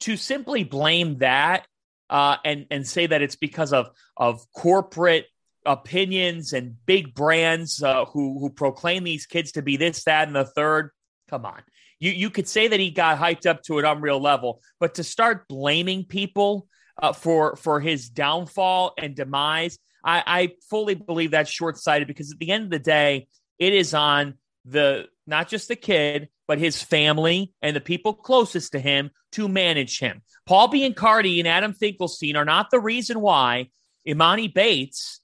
[0.00, 1.66] To simply blame that
[2.10, 5.26] uh, and and say that it's because of of corporate
[5.64, 10.36] opinions and big brands uh, who who proclaim these kids to be this, that, and
[10.36, 10.90] the third.
[11.28, 11.62] Come on,
[11.98, 15.04] you you could say that he got hyped up to an unreal level, but to
[15.04, 16.68] start blaming people
[17.02, 22.32] uh, for for his downfall and demise, I, I fully believe that's short sighted because
[22.32, 26.58] at the end of the day, it is on the not just the kid, but
[26.58, 30.22] his family and the people closest to him to manage him.
[30.46, 33.70] Paul Biancardi and Adam Finkelstein are not the reason why
[34.06, 35.20] Emoni Bates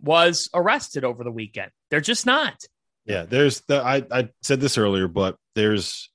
[0.00, 1.70] was arrested over the weekend.
[1.90, 2.56] They're just not.
[3.04, 6.10] Yeah, there's the I, I said this earlier, but there's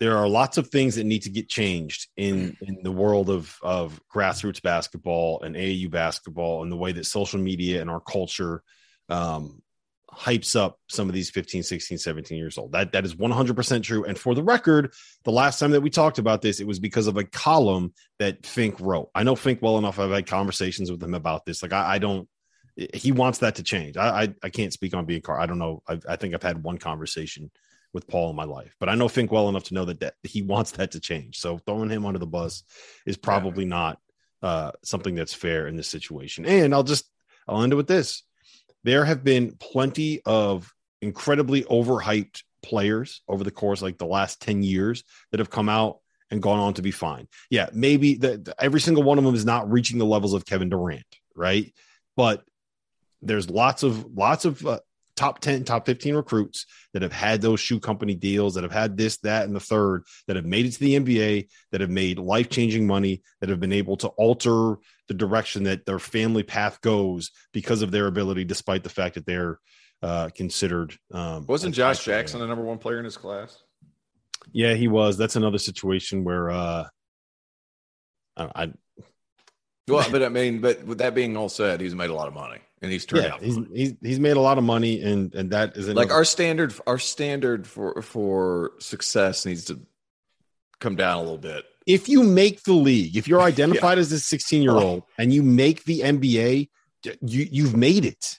[0.00, 3.56] there are lots of things that need to get changed in in the world of
[3.62, 8.62] of grassroots basketball and AAU basketball and the way that social media and our culture
[9.08, 9.62] um,
[10.16, 14.04] hypes up some of these 15 16 17 years old that that is 100% true
[14.04, 14.92] and for the record
[15.24, 18.46] the last time that we talked about this it was because of a column that
[18.46, 21.72] fink wrote i know fink well enough i've had conversations with him about this like
[21.72, 22.28] i, I don't
[22.76, 23.96] he wants that to change.
[23.96, 25.38] I I, I can't speak on being car.
[25.38, 25.82] I don't know.
[25.88, 27.50] I, I, think I've had one conversation
[27.92, 30.14] with Paul in my life, but I know Fink well enough to know that, that
[30.24, 31.38] he wants that to change.
[31.38, 32.64] So throwing him under the bus
[33.06, 33.70] is probably yeah.
[33.70, 33.98] not
[34.42, 36.44] uh, something that's fair in this situation.
[36.44, 37.08] And I'll just
[37.46, 38.24] I'll end it with this:
[38.84, 44.62] there have been plenty of incredibly overhyped players over the course like the last 10
[44.62, 45.98] years that have come out
[46.30, 47.28] and gone on to be fine.
[47.50, 50.68] Yeah, maybe the, every single one of them is not reaching the levels of Kevin
[50.68, 51.72] Durant, right?
[52.16, 52.42] But
[53.20, 54.80] there's lots of lots of uh,
[55.16, 58.96] top 10 top 15 recruits that have had those shoe company deals that have had
[58.96, 62.18] this that and the third that have made it to the nba that have made
[62.18, 64.76] life-changing money that have been able to alter
[65.08, 69.26] the direction that their family path goes because of their ability despite the fact that
[69.26, 69.58] they're
[70.02, 73.62] uh, considered um, wasn't josh jackson the number one player in his class?
[74.52, 75.16] Yeah he was.
[75.16, 76.84] That's another situation where uh
[78.36, 78.72] I,
[79.88, 82.34] well, but I mean, but with that being all said, he's made a lot of
[82.34, 83.42] money and he's turned yeah, out.
[83.42, 86.74] He's, he's he's made a lot of money, and and that is like our standard.
[86.86, 89.80] Our standard for for success needs to
[90.80, 91.64] come down a little bit.
[91.86, 94.02] If you make the league, if you're identified yeah.
[94.02, 96.68] as a 16 year old and you make the NBA,
[97.02, 98.38] you you've made it.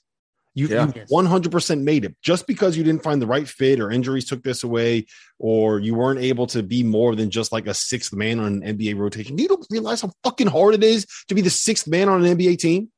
[0.56, 0.88] You, yeah.
[0.88, 2.15] you 100% made it.
[2.22, 5.06] Just because you didn't find the right fit or injuries took this away,
[5.38, 8.78] or you weren't able to be more than just like a sixth man on an
[8.78, 9.38] NBA rotation.
[9.38, 12.38] You don't realize how fucking hard it is to be the sixth man on an
[12.38, 12.89] NBA team.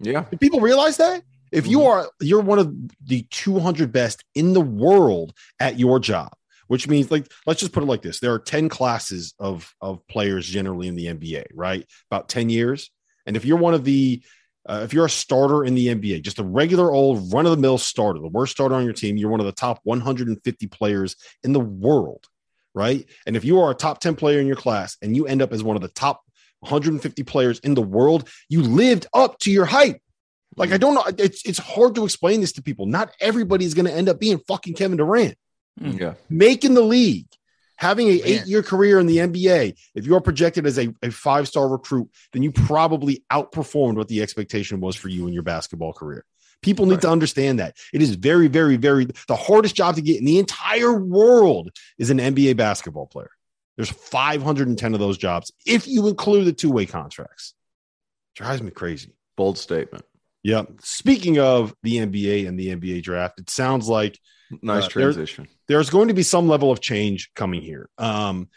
[0.00, 0.24] Yeah.
[0.30, 1.22] Do people realize that?
[1.52, 2.06] If you mm-hmm.
[2.06, 6.32] are, you're one of the 200 best in the world at your job,
[6.66, 8.18] which means like, let's just put it like this.
[8.18, 11.86] There are 10 classes of, of players generally in the NBA, right?
[12.10, 12.90] About 10 years.
[13.26, 14.22] And if you're one of the
[14.68, 17.56] uh, if you're a starter in the NBA, just a regular old run of the
[17.56, 21.16] mill starter, the worst starter on your team, you're one of the top 150 players
[21.44, 22.26] in the world,
[22.74, 23.06] right?
[23.26, 25.52] And if you are a top 10 player in your class and you end up
[25.52, 26.22] as one of the top
[26.60, 30.00] 150 players in the world, you lived up to your hype.
[30.56, 32.86] Like I don't know, it's it's hard to explain this to people.
[32.86, 35.36] Not everybody is going to end up being fucking Kevin Durant.
[35.78, 37.26] Yeah, making the league,
[37.76, 41.10] having oh, an eight year career in the NBA, if you're projected as a, a
[41.10, 45.42] five star recruit, then you probably outperformed what the expectation was for you in your
[45.42, 46.24] basketball career.
[46.62, 47.02] People need right.
[47.02, 50.38] to understand that it is very, very, very the hardest job to get in the
[50.38, 53.30] entire world is an NBA basketball player.
[53.76, 57.54] There's 510 of those jobs if you include the two way contracts.
[58.34, 59.14] Drives me crazy.
[59.36, 60.04] Bold statement.
[60.42, 60.80] Yep.
[60.82, 64.18] Speaking of the NBA and the NBA draft, it sounds like
[64.62, 65.44] Nice uh, transition.
[65.44, 67.88] There, there's going to be some level of change coming here.
[67.98, 68.48] Um,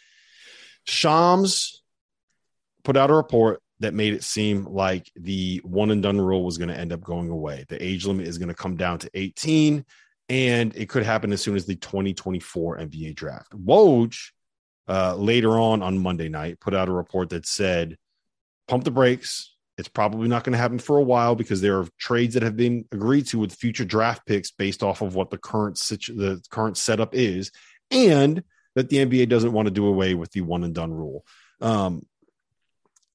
[0.86, 1.82] Shams
[2.84, 6.58] put out a report that made it seem like the one and done rule was
[6.58, 7.66] going to end up going away.
[7.70, 9.86] The age limit is going to come down to 18,
[10.28, 13.52] and it could happen as soon as the 2024 NBA draft.
[13.54, 14.18] Woj
[14.88, 17.98] uh, later on on Monday night put out a report that said,
[18.68, 19.56] pump the brakes.
[19.80, 22.58] It's probably not going to happen for a while because there are trades that have
[22.58, 26.44] been agreed to with future draft picks based off of what the current situ- the
[26.50, 27.52] current setup is,
[27.90, 28.44] and
[28.76, 31.26] that the NBA doesn't want to do away with the one and done rule.
[31.62, 32.06] Um,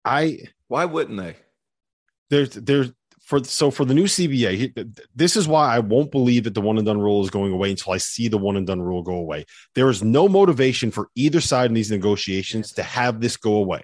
[0.06, 1.36] I why wouldn't they?
[2.30, 6.54] There's there's for so for the new CBA, this is why I won't believe that
[6.54, 8.80] the one and done rule is going away until I see the one and done
[8.80, 9.44] rule go away.
[9.74, 13.82] There is no motivation for either side in these negotiations to have this go away.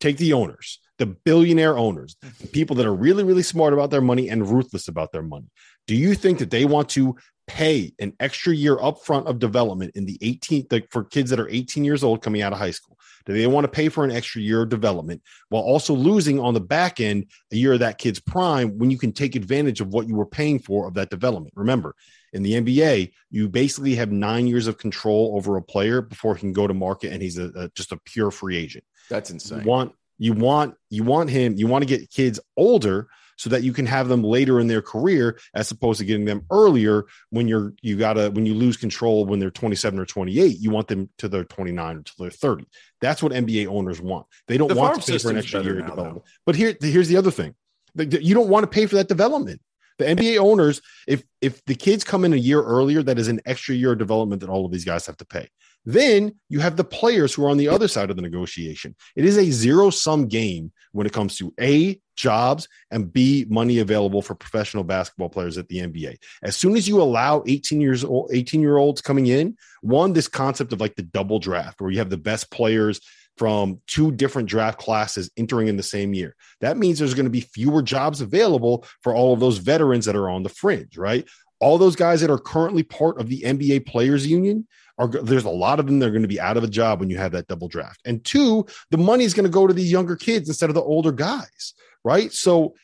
[0.00, 2.44] Take the owners the billionaire owners, mm-hmm.
[2.44, 5.50] the people that are really, really smart about their money and ruthless about their money.
[5.88, 7.16] Do you think that they want to
[7.48, 11.48] pay an extra year upfront of development in the 18th like for kids that are
[11.48, 12.96] 18 years old coming out of high school?
[13.26, 16.54] Do they want to pay for an extra year of development while also losing on
[16.54, 19.88] the back end a year of that kid's prime when you can take advantage of
[19.88, 21.52] what you were paying for of that development?
[21.56, 21.96] Remember,
[22.32, 26.40] in the NBA, you basically have nine years of control over a player before he
[26.40, 28.84] can go to market and he's a, a just a pure free agent.
[29.10, 29.60] That's insane.
[29.60, 31.56] You want you want you want him.
[31.56, 34.82] You want to get kids older so that you can have them later in their
[34.82, 39.24] career as opposed to getting them earlier when you're you gotta when you lose control
[39.24, 42.66] when they're 27 or 28 you want them to their 29 or to their 30
[43.00, 45.80] that's what nba owners want they don't the want to pay for an extra year
[45.80, 46.30] of development though.
[46.46, 47.54] but here here's the other thing
[47.96, 49.60] you don't want to pay for that development
[49.98, 53.40] the NBA owners, if if the kids come in a year earlier, that is an
[53.44, 55.48] extra year of development that all of these guys have to pay.
[55.84, 58.94] Then you have the players who are on the other side of the negotiation.
[59.16, 63.78] It is a zero sum game when it comes to A, jobs, and B, money
[63.78, 66.16] available for professional basketball players at the NBA.
[66.42, 70.28] As soon as you allow 18 years old, 18 year olds coming in, one, this
[70.28, 73.00] concept of like the double draft where you have the best players
[73.38, 76.36] from two different draft classes entering in the same year.
[76.60, 80.16] That means there's going to be fewer jobs available for all of those veterans that
[80.16, 81.26] are on the fringe, right?
[81.62, 84.66] All those guys that are currently part of the NBA Players Union
[84.98, 87.00] are there's a lot of them that are going to be out of a job
[87.00, 88.00] when you have that double draft.
[88.04, 90.82] And two, the money is going to go to these younger kids instead of the
[90.82, 92.32] older guys, right?
[92.32, 92.74] So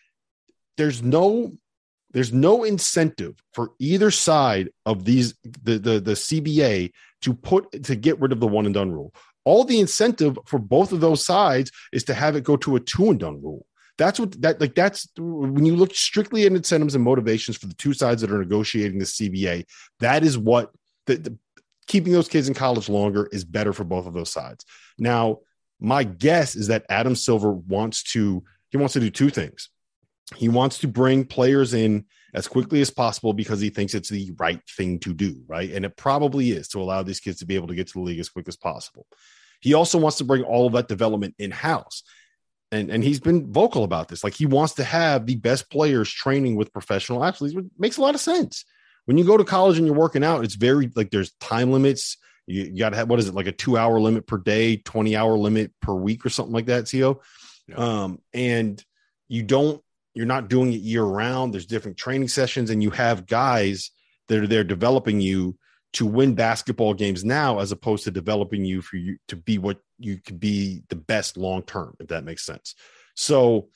[0.77, 1.53] there's no
[2.13, 7.97] there's no incentive for either side of these the the, the CBA to put to
[7.97, 9.13] get rid of the one and done rule.
[9.45, 12.81] All the incentive for both of those sides is to have it go to a
[12.81, 13.67] two and done rule.
[13.99, 17.75] That's what that like that's when you look strictly at incentives and motivations for the
[17.75, 19.67] two sides that are negotiating the CBA,
[20.01, 20.71] that is what
[21.07, 21.39] the, the
[21.89, 24.65] keeping those kids in college longer is better for both of those sides.
[24.99, 25.39] Now,
[25.81, 29.69] my guess is that Adam Silver wants to he wants to do two things.
[30.37, 34.33] He wants to bring players in as quickly as possible because he thinks it's the
[34.39, 35.73] right thing to do, right?
[35.73, 38.01] And it probably is to allow these kids to be able to get to the
[38.01, 39.07] league as quick as possible.
[39.61, 42.03] He also wants to bring all of that development in house.
[42.71, 44.23] And, and he's been vocal about this.
[44.23, 48.03] Like he wants to have the best players training with professional athletes, which makes a
[48.03, 48.65] lot of sense
[49.09, 52.19] when you go to college and you're working out, it's very like there's time limits.
[52.47, 54.77] You, you got to have what is it like a two hour limit per day,
[54.77, 57.23] 20 hour limit per week or something like that, CO.
[57.67, 57.77] Yeah.
[57.77, 58.85] Um, and
[59.27, 61.55] you don't, you're not doing it year round.
[61.55, 63.93] There's different training sessions, and you have guys
[64.29, 65.57] that are there developing you
[65.99, 69.81] to win basketball games now, as opposed to developing you for you to be what
[69.99, 72.77] you could be the best long term, if that makes sense.
[73.17, 73.69] So,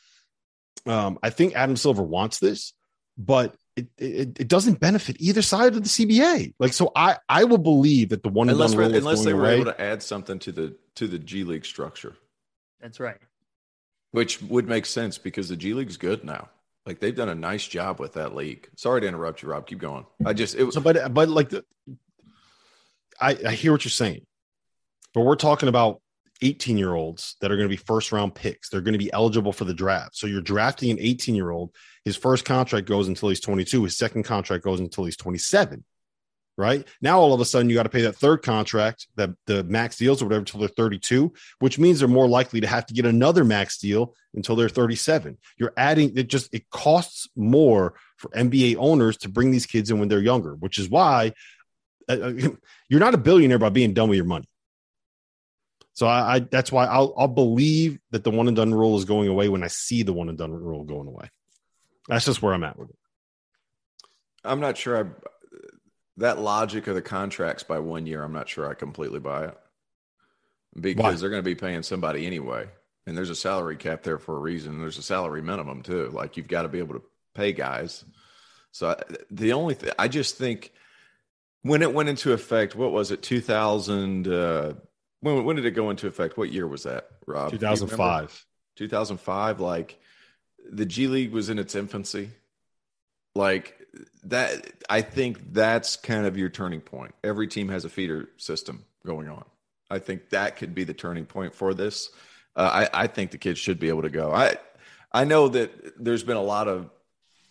[0.87, 2.75] um, I think Adam Silver wants this,
[3.19, 6.55] but it, it, it doesn't benefit either side of the CBA.
[6.61, 9.55] Like so, I I will believe that the one unless unless they were away.
[9.57, 12.15] able to add something to the to the G League structure.
[12.81, 13.19] That's right.
[14.13, 16.51] Which would make sense because the G League's good now.
[16.87, 18.69] Like they've done a nice job with that league.
[18.77, 19.67] Sorry to interrupt you, Rob.
[19.67, 20.07] Keep going.
[20.25, 21.65] I just it was so, but but like the,
[23.23, 24.27] I I hear what you're saying,
[25.15, 26.01] but we're talking about
[26.43, 28.69] 18 year olds that are going to be first round picks.
[28.69, 30.17] They're going to be eligible for the draft.
[30.17, 31.75] So you're drafting an 18 year old.
[32.05, 33.85] His first contract goes until he's 22.
[33.85, 35.85] His second contract goes until he's 27.
[36.59, 39.65] Right now, all of a sudden, you got to pay that third contract, that the
[39.65, 42.95] max deals or whatever, until they're 32, which means they're more likely to have to
[42.95, 45.39] get another max deal until they're 37.
[45.57, 49.99] You're adding it, just it costs more for NBA owners to bring these kids in
[49.99, 51.33] when they're younger, which is why
[52.19, 52.49] uh, uh
[52.89, 54.49] you're not a billionaire by being done with your money.
[55.95, 59.05] So I, I, that's why I'll I'll believe that the one and done rule is
[59.05, 61.31] going away when I see the one and done rule going away.
[62.09, 62.97] That's just where I'm at with it.
[64.45, 65.11] I'm not sure I
[66.17, 68.23] that logic of the contracts by one year.
[68.23, 69.59] I'm not sure I completely buy it
[70.79, 71.13] because why?
[71.13, 72.69] they're going to be paying somebody anyway,
[73.07, 74.81] and there's a salary cap there for a reason.
[74.81, 76.09] There's a salary minimum too.
[76.09, 77.03] Like you've got to be able to
[77.35, 78.05] pay guys.
[78.73, 78.97] So
[79.31, 80.73] the only thing I just think
[81.63, 84.29] when it went into effect, what was it, 2000?
[84.29, 84.75] Uh,
[85.21, 86.37] when, when did it go into effect?
[86.37, 87.51] What year was that, Rob?
[87.51, 88.45] 2005.
[88.77, 89.61] 2005.
[89.61, 89.99] Like
[90.71, 92.31] the G League was in its infancy.
[93.35, 93.79] Like
[94.25, 97.15] that, I think that's kind of your turning point.
[97.25, 99.45] Every team has a feeder system going on.
[99.91, 102.11] I think that could be the turning point for this.
[102.57, 104.33] Uh, I, I think the kids should be able to go.
[104.33, 104.57] I,
[105.13, 106.91] I know that there's been a lot of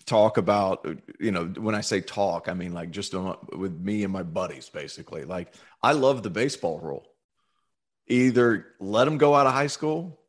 [0.06, 0.86] talk about
[1.20, 3.14] you know when i say talk i mean like just
[3.54, 7.08] with me and my buddies basically like i love the baseball rule
[8.08, 10.20] either let them go out of high school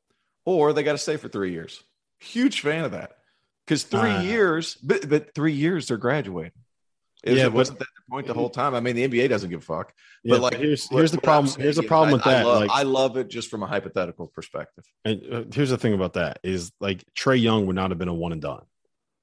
[0.45, 1.83] or they got to stay for three years.
[2.21, 3.13] Huge fan of that
[3.67, 6.53] because three uh, years, but, but three years they're graduating.
[7.25, 8.75] It yeah, wasn't that the point the whole time.
[8.75, 9.95] I mean, the NBA doesn't give a fuck.
[10.25, 11.55] Yeah, but like, here's here's the problem.
[11.57, 12.41] Here's the problem with that.
[12.41, 14.85] I love, like, I love it just from a hypothetical perspective.
[15.05, 18.09] And uh, here's the thing about that is like Trae Young would not have been
[18.09, 18.63] a one and done.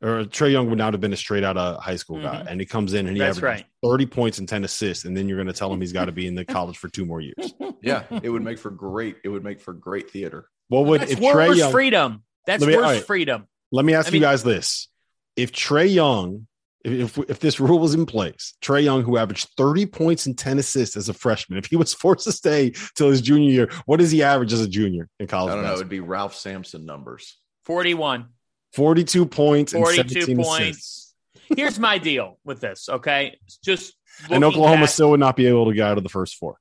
[0.01, 2.47] Or Trae Young would not have been a straight out of high school guy, mm-hmm.
[2.47, 3.65] and he comes in and he has right.
[3.83, 6.13] 30 points and 10 assists, and then you're going to tell him he's got to
[6.13, 7.53] be in the college for two more years.
[7.81, 9.15] Yeah, it would make for great.
[9.23, 10.49] It would make for great theater.
[10.67, 12.23] What would That's if Trae Young freedom?
[12.45, 13.47] That's worse right, freedom.
[13.71, 14.89] Let me ask I you mean, guys this:
[15.37, 16.45] If Trae Young,
[16.83, 20.59] if if this rule was in place, Trae Young, who averaged 30 points and 10
[20.59, 23.99] assists as a freshman, if he was forced to stay till his junior year, what
[23.99, 25.51] does he average as a junior in college?
[25.51, 25.77] I don't basketball?
[25.77, 25.79] know.
[25.79, 27.37] It'd be Ralph Sampson numbers.
[27.63, 28.25] 41.
[28.73, 30.49] 42 points 42 points.
[30.49, 31.15] Assists.
[31.55, 33.37] Here's my deal with this, okay?
[33.63, 33.95] Just
[34.29, 36.57] and Oklahoma still would not be able to get out of the first four.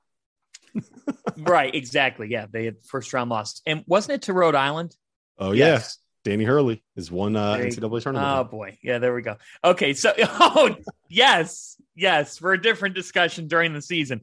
[1.37, 2.27] right, exactly.
[2.29, 3.61] Yeah, they had first round loss.
[3.65, 4.95] And wasn't it to Rhode Island?
[5.37, 5.97] Oh, yes.
[6.25, 6.31] yeah.
[6.31, 8.27] Danny Hurley is one uh, NCAA tournament.
[8.27, 8.77] Oh, boy.
[8.81, 9.37] Yeah, there we go.
[9.63, 10.75] Okay, so, oh,
[11.07, 14.21] yes, yes, for a different discussion during the season.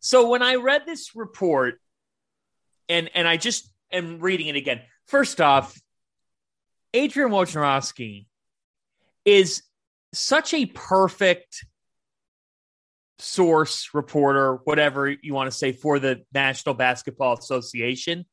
[0.00, 1.80] So when I read this report,
[2.88, 4.80] and and I just am reading it again.
[5.06, 5.78] First off,
[6.94, 8.26] Adrian Wojnarowski
[9.24, 9.62] is
[10.12, 11.66] such a perfect
[13.18, 18.24] source, reporter, whatever you want to say, for the National Basketball Association,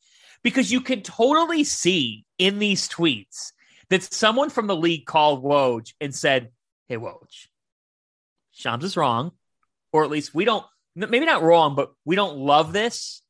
[0.43, 3.51] because you can totally see in these tweets
[3.89, 6.49] that someone from the league called Woj and said,
[6.87, 7.47] Hey, Woj,
[8.51, 9.31] Shams is wrong,
[9.91, 13.23] or at least we don't, maybe not wrong, but we don't love this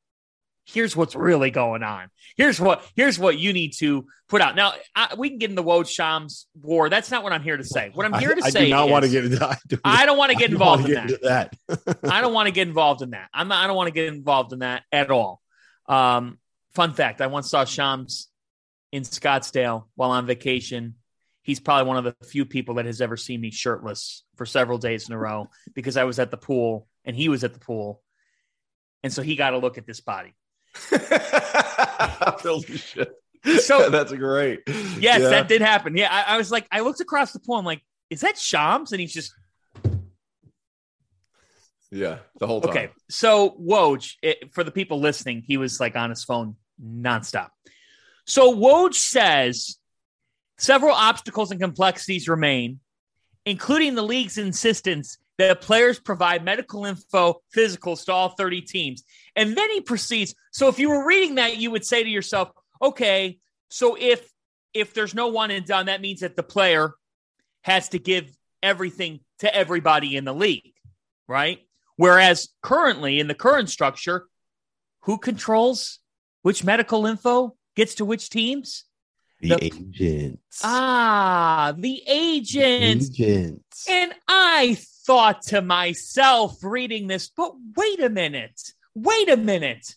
[0.74, 2.10] here's what's really going on.
[2.38, 4.56] Here's what here's what you need to put out.
[4.56, 6.90] Now I, we can get in the Woj Shams war.
[6.90, 7.92] That's not what I'm here to say.
[7.94, 9.26] What I'm here to I, say, I do not is, want to get.
[9.26, 11.22] Into, I, do, I don't want to get involved in that.
[11.68, 11.98] that.
[12.04, 13.30] I don't want to get involved in that.
[13.34, 13.64] I'm not.
[13.64, 15.42] I don't want to get involved in that at all.
[15.88, 16.40] Um,
[16.74, 18.30] fun fact: I once saw Shams
[18.92, 20.96] in Scottsdale while on vacation.
[21.44, 24.78] He's probably one of the few people that has ever seen me shirtless for several
[24.78, 27.60] days in a row because I was at the pool and he was at the
[27.60, 28.02] pool.
[29.02, 30.36] And so he got a look at this body.
[32.42, 33.12] Holy shit.
[33.62, 34.62] So that's great.
[34.68, 35.30] Yes, yeah.
[35.30, 35.98] that did happen.
[35.98, 37.56] Yeah, I, I, was like, I looked across the pool.
[37.56, 38.92] I'm like, is that Shams?
[38.92, 39.34] And he's just.
[41.94, 42.70] Yeah, the whole time.
[42.70, 47.50] Okay, so Woj, it, for the people listening, he was like on his phone nonstop.
[48.26, 49.78] So Woj says
[50.58, 52.80] several obstacles and complexities remain,
[53.46, 59.04] including the league's insistence that players provide medical info, physicals to all 30 teams.
[59.36, 60.36] And then he proceeds.
[60.52, 62.50] So if you were reading that, you would say to yourself,
[62.82, 63.40] okay,
[63.70, 64.30] so if
[64.74, 66.94] if there's no one and done, that means that the player
[67.62, 68.32] has to give
[68.64, 70.74] everything to everybody in the league,
[71.28, 71.60] right?
[71.98, 74.28] Whereas currently in the current structure,
[75.02, 76.00] who controls
[76.42, 78.86] which medical info gets to which teams?
[79.42, 80.62] The, the agents.
[80.64, 83.10] Ah, the agents.
[83.10, 83.88] The agents.
[83.90, 88.62] And I thought to myself reading this, but wait a minute,
[88.96, 89.96] wait a minute.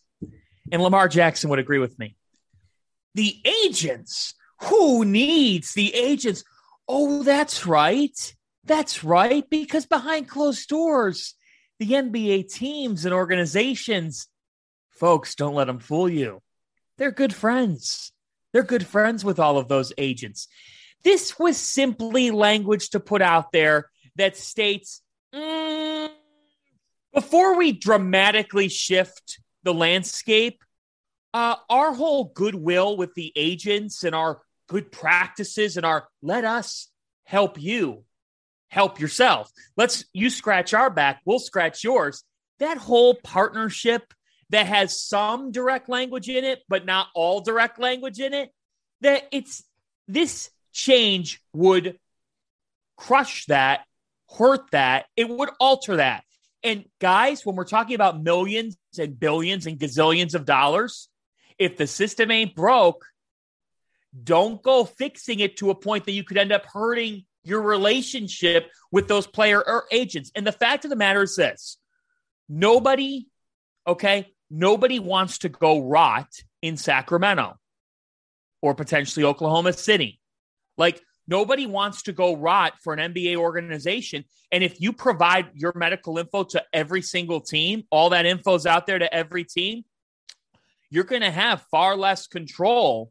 [0.72, 2.16] And Lamar Jackson would agree with me.
[3.14, 6.44] The agents, who needs the agents?
[6.88, 8.34] Oh, that's right.
[8.64, 9.48] That's right.
[9.48, 11.34] Because behind closed doors,
[11.78, 14.28] the NBA teams and organizations,
[14.90, 16.40] folks, don't let them fool you.
[16.98, 18.12] They're good friends.
[18.52, 20.48] They're good friends with all of those agents.
[21.02, 25.02] This was simply language to put out there that states
[25.34, 26.10] Mm,
[27.12, 30.62] before we dramatically shift the landscape,
[31.32, 36.88] uh, our whole goodwill with the agents and our good practices and our let us
[37.24, 38.04] help you
[38.68, 39.50] help yourself.
[39.76, 42.22] Let's you scratch our back, we'll scratch yours.
[42.60, 44.14] That whole partnership
[44.50, 48.50] that has some direct language in it, but not all direct language in it,
[49.00, 49.64] that it's
[50.06, 51.98] this change would
[52.96, 53.84] crush that
[54.30, 56.24] hurt that, it would alter that.
[56.62, 61.08] And guys, when we're talking about millions and billions and gazillions of dollars,
[61.58, 63.04] if the system ain't broke,
[64.22, 68.70] don't go fixing it to a point that you could end up hurting your relationship
[68.90, 70.30] with those player or agents.
[70.34, 71.76] And the fact of the matter is this
[72.48, 73.26] nobody,
[73.86, 76.28] okay, nobody wants to go rot
[76.62, 77.56] in Sacramento
[78.62, 80.18] or potentially Oklahoma City.
[80.78, 84.24] Like, Nobody wants to go rot for an NBA organization.
[84.52, 88.66] And if you provide your medical info to every single team, all that info is
[88.66, 89.84] out there to every team,
[90.90, 93.10] you're going to have far less control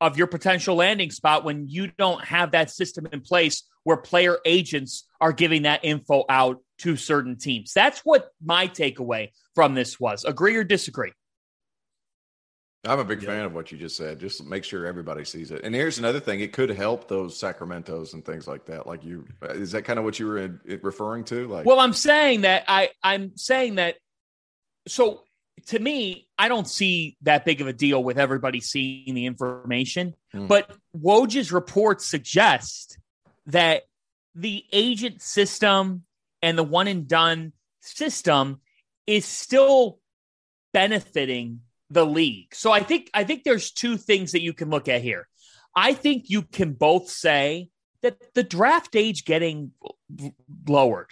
[0.00, 4.38] of your potential landing spot when you don't have that system in place where player
[4.44, 7.72] agents are giving that info out to certain teams.
[7.74, 10.24] That's what my takeaway from this was.
[10.24, 11.12] Agree or disagree?
[12.84, 13.28] I'm a big yeah.
[13.28, 14.18] fan of what you just said.
[14.18, 15.62] Just make sure everybody sees it.
[15.64, 18.86] And here's another thing: it could help those Sacramentos and things like that.
[18.86, 21.46] Like you, is that kind of what you were referring to?
[21.46, 23.96] Like, well, I'm saying that I I'm saying that.
[24.88, 25.24] So
[25.66, 30.14] to me, I don't see that big of a deal with everybody seeing the information.
[30.32, 30.46] Hmm.
[30.46, 32.98] But Woj's reports suggest
[33.46, 33.82] that
[34.34, 36.04] the agent system
[36.40, 38.60] and the one and done system
[39.06, 39.98] is still
[40.72, 41.60] benefiting
[41.90, 42.54] the league.
[42.54, 45.28] So I think I think there's two things that you can look at here.
[45.74, 47.68] I think you can both say
[48.02, 49.72] that the draft age getting
[50.66, 51.10] lowered.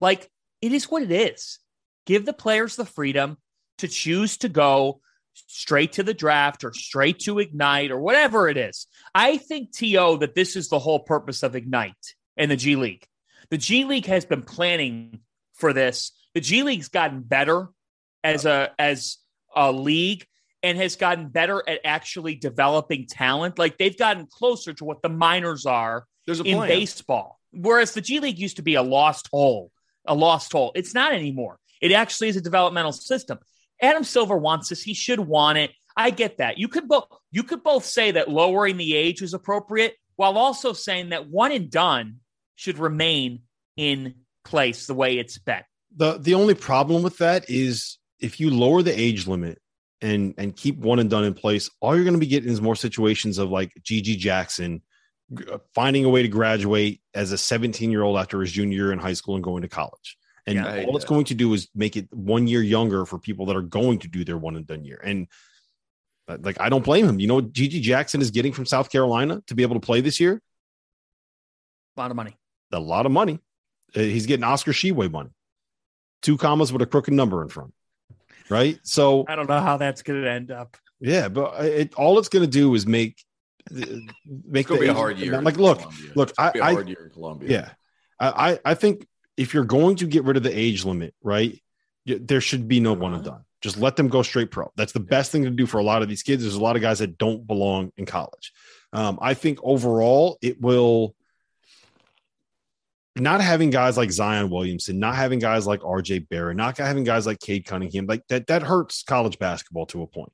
[0.00, 1.58] Like it is what it is.
[2.06, 3.36] Give the players the freedom
[3.78, 5.00] to choose to go
[5.34, 8.86] straight to the draft or straight to Ignite or whatever it is.
[9.14, 13.06] I think, T.O., that this is the whole purpose of Ignite and the G League.
[13.50, 15.20] The G League has been planning
[15.54, 16.12] for this.
[16.34, 17.68] The G League's gotten better
[18.24, 19.18] as a as
[19.56, 20.26] a league
[20.62, 23.58] and has gotten better at actually developing talent.
[23.58, 26.68] Like they've gotten closer to what the minors are There's a in plan.
[26.68, 27.40] baseball.
[27.52, 29.70] Whereas the G League used to be a lost hole,
[30.06, 30.72] a lost hole.
[30.74, 31.58] It's not anymore.
[31.80, 33.38] It actually is a developmental system.
[33.80, 34.82] Adam Silver wants this.
[34.82, 35.70] He should want it.
[35.96, 36.58] I get that.
[36.58, 40.72] You could both you could both say that lowering the age is appropriate while also
[40.72, 42.16] saying that one and done
[42.56, 43.42] should remain
[43.76, 45.62] in place the way it's been.
[45.96, 49.60] The the only problem with that is if you lower the age limit
[50.00, 52.60] and and keep one and done in place, all you're going to be getting is
[52.60, 54.82] more situations of like GG Jackson
[55.50, 58.92] uh, finding a way to graduate as a 17 year old after his junior year
[58.92, 60.16] in high school and going to college.
[60.46, 63.04] And Yeah, I hate all it's going to do is make it one year younger
[63.04, 65.00] for people that are going to do their one and done year.
[65.02, 65.26] And
[66.28, 67.18] uh, like, I don't blame him.
[67.18, 70.00] You know what GG Jackson is getting from South Carolina to be able to play
[70.00, 70.40] this year?
[71.96, 72.36] A lot of money.
[72.72, 73.40] A lot of money.
[73.94, 75.30] Uh, he's getting Oscar Tshiebwe money,
[76.22, 77.72] two commas with a crooked number in front.
[78.48, 78.78] Right.
[78.82, 80.76] So, I don't know how that's going to end up.
[81.00, 83.22] yeah, but it, all it's going to do is make,
[83.70, 85.40] make It's the be a hard year.
[85.42, 86.12] Like, look, Columbia.
[86.14, 87.50] look, It's gonna be a I- I- hard year in Columbia.
[87.50, 87.70] Yeah.
[88.18, 91.60] I, I I think if you're going to get rid of the age limit, right,
[92.06, 93.42] there should be no one and done.
[93.60, 94.70] Just let them go straight pro.
[94.76, 96.42] That's the best thing to do for a lot of these kids.
[96.42, 98.52] There's a lot of guys that don't belong in college.
[98.92, 101.14] Um, I think overall it will
[103.16, 107.26] not having guys like Zion Williamson, not having guys like RJ Barrett, not having guys
[107.26, 110.32] like Cade Cunningham, like that that hurts college basketball to a point.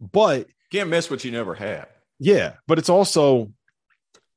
[0.00, 1.86] But Can't miss what you never had.
[2.18, 3.52] yeah, but it's also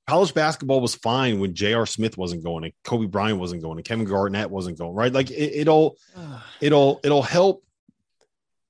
[0.07, 1.85] college basketball was fine when J.R.
[1.85, 5.11] Smith wasn't going and Kobe Bryant wasn't going and Kevin Garnett wasn't going, right?
[5.11, 5.97] Like it, it'll
[6.61, 7.63] it'll it'll help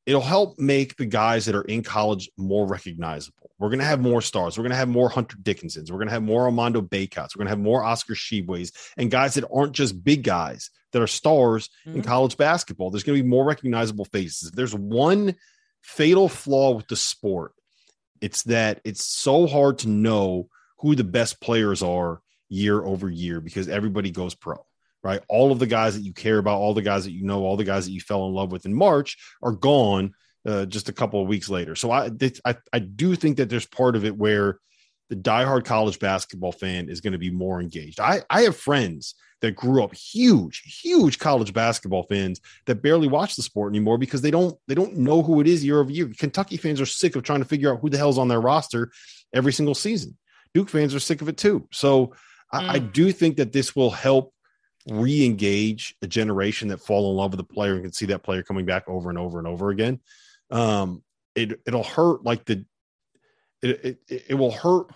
[0.06, 3.49] it'll help make the guys that are in college more recognizable.
[3.58, 4.58] We're gonna have more stars.
[4.58, 5.89] We're gonna have more Hunter Dickinsons.
[5.91, 7.36] We're gonna have more Armando Bacots.
[7.36, 11.08] We're gonna have more Oscar Tshiebwes and guys that aren't just big guys that are
[11.08, 12.06] stars in Mhm.
[12.06, 12.91] college basketball.
[12.91, 14.49] There's gonna be more recognizable faces.
[14.49, 15.36] If there's one
[15.82, 17.53] fatal flaw with the sport,
[18.22, 20.49] it's that it's so hard to know
[20.80, 24.58] who the best players are year over year because everybody goes pro,
[25.06, 25.22] right?
[25.30, 27.58] All of the guys that you care about, all the guys that you know, all
[27.58, 30.16] the guys that you fell in love with in March are gone
[30.47, 31.76] uh, just a couple of weeks later.
[31.76, 32.10] So I,
[32.43, 34.60] I, I do think that there's part of it where
[35.12, 37.99] the diehard college basketball fan is going to be more engaged.
[37.99, 43.36] I, I have friends that grew up huge, huge college basketball fans that barely watch
[43.36, 46.12] the sport anymore because they don't they don't know who it is year over year.
[46.18, 48.91] Kentucky fans are sick of trying to figure out who the hell's on their roster
[49.36, 50.18] every single season.
[50.56, 51.68] Duke fans are sick of it too.
[51.72, 52.16] So
[52.51, 54.34] I, I do think that this will help
[54.88, 58.43] re-engage a generation that fall in love with the player and can see that player
[58.43, 59.99] coming back over and over and over again.
[60.51, 62.65] Um, it it'll hurt like the
[63.61, 64.91] it, it it will hurt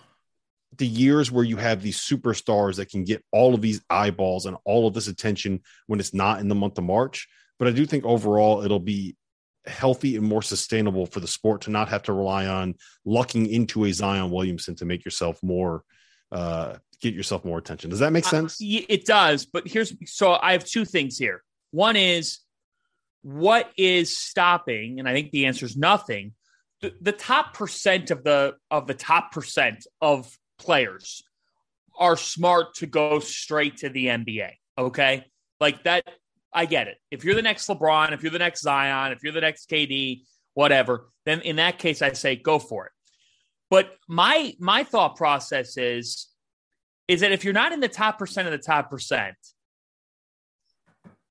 [0.76, 4.56] the years where you have these superstars that can get all of these eyeballs and
[4.64, 7.28] all of this attention when it's not in the month of March.
[7.58, 9.16] But I do think overall it'll be
[9.66, 13.84] healthy and more sustainable for the sport to not have to rely on lucking into
[13.84, 15.82] a Zion Williamson to make yourself more
[16.32, 17.90] uh get yourself more attention.
[17.90, 18.58] Does that make sense?
[18.60, 21.42] It does, but here's so I have two things here.
[21.70, 22.40] One is
[23.22, 26.32] what is stopping, and I think the answer is nothing.
[26.80, 31.22] The, the top percent of the of the top percent of players
[31.98, 34.52] are smart to go straight to the NBA.
[34.78, 35.24] Okay,
[35.60, 36.04] like that.
[36.52, 36.98] I get it.
[37.12, 40.22] If you're the next LeBron, if you're the next Zion, if you're the next KD,
[40.54, 42.92] whatever, then in that case, I say go for it.
[43.70, 46.29] But my my thought process is
[47.10, 49.34] is that if you're not in the top percent of the top percent,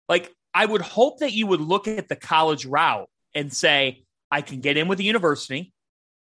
[0.09, 4.41] like I would hope that you would look at the college route and say, I
[4.41, 5.71] can get in with the university.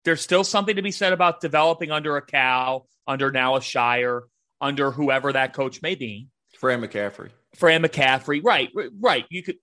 [0.06, 4.22] There's still something to be said about developing under a Cal, under now a Scheyer,
[4.62, 6.28] under whoever that coach may be.
[6.58, 7.28] Fran McCaffery.
[7.54, 9.26] Fran McCaffery, right, right.
[9.28, 9.56] You could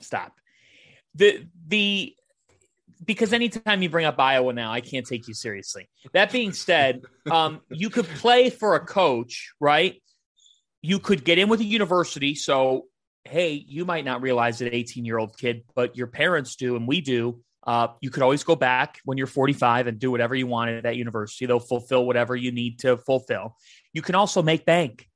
[0.00, 0.38] stop
[1.14, 2.14] the the
[3.08, 5.88] because anytime you bring up Iowa now, I can't take you seriously.
[6.12, 7.00] That being said,
[7.30, 10.00] um, you could play for a coach, right?
[10.82, 12.34] You could get in with a university.
[12.34, 12.82] So,
[13.24, 16.86] hey, you might not realize it, 18 year old kid, but your parents do, and
[16.86, 17.40] we do.
[17.66, 20.82] Uh, you could always go back when you're 45 and do whatever you want at
[20.82, 21.46] that university.
[21.46, 23.56] They'll fulfill whatever you need to fulfill.
[23.94, 25.08] You can also make bank.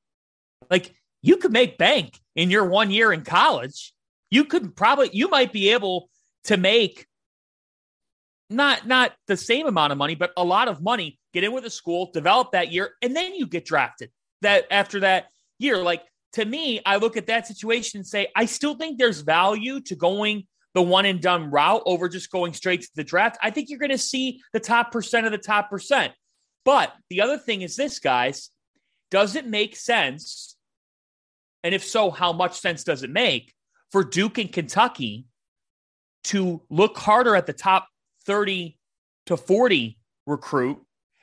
[0.70, 3.93] Like you could make bank in your one year in college.
[4.30, 6.09] You could probably, you might be able
[6.45, 7.07] to make
[8.53, 11.18] not not the same amount of money, but a lot of money.
[11.32, 14.11] Get in with a school, develop that year, and then you get drafted.
[14.42, 15.26] That after that
[15.59, 16.03] year, like
[16.34, 19.94] to me, I look at that situation and say, I still think there's value to
[19.94, 23.38] going the one and done route over just going straight to the draft.
[23.42, 26.12] I think you're going to see the top percent of the top percent.
[26.64, 28.50] But the other thing is this, guys,
[29.11, 30.57] does it make sense?
[31.62, 33.53] And if so, how much sense does it make
[33.90, 35.26] for Duke and Kentucky
[36.24, 37.86] to look harder at the top
[38.27, 38.79] 30
[39.27, 40.79] to 40 recruit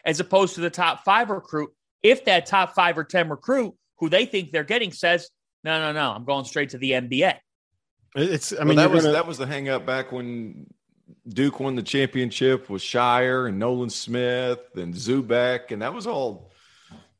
[0.05, 1.71] as opposed to the top five recruit
[2.01, 5.29] if that top five or 10 recruit who they think they're getting says,
[5.63, 7.35] no, no, no, I'm going straight to the NBA.
[8.15, 8.53] It's.
[8.53, 9.13] I mean, well, that was gonna...
[9.13, 10.65] that was the hang up back when
[11.27, 16.51] Duke won the championship with Scheyer and Nolan Smith and Zoubek, and that was all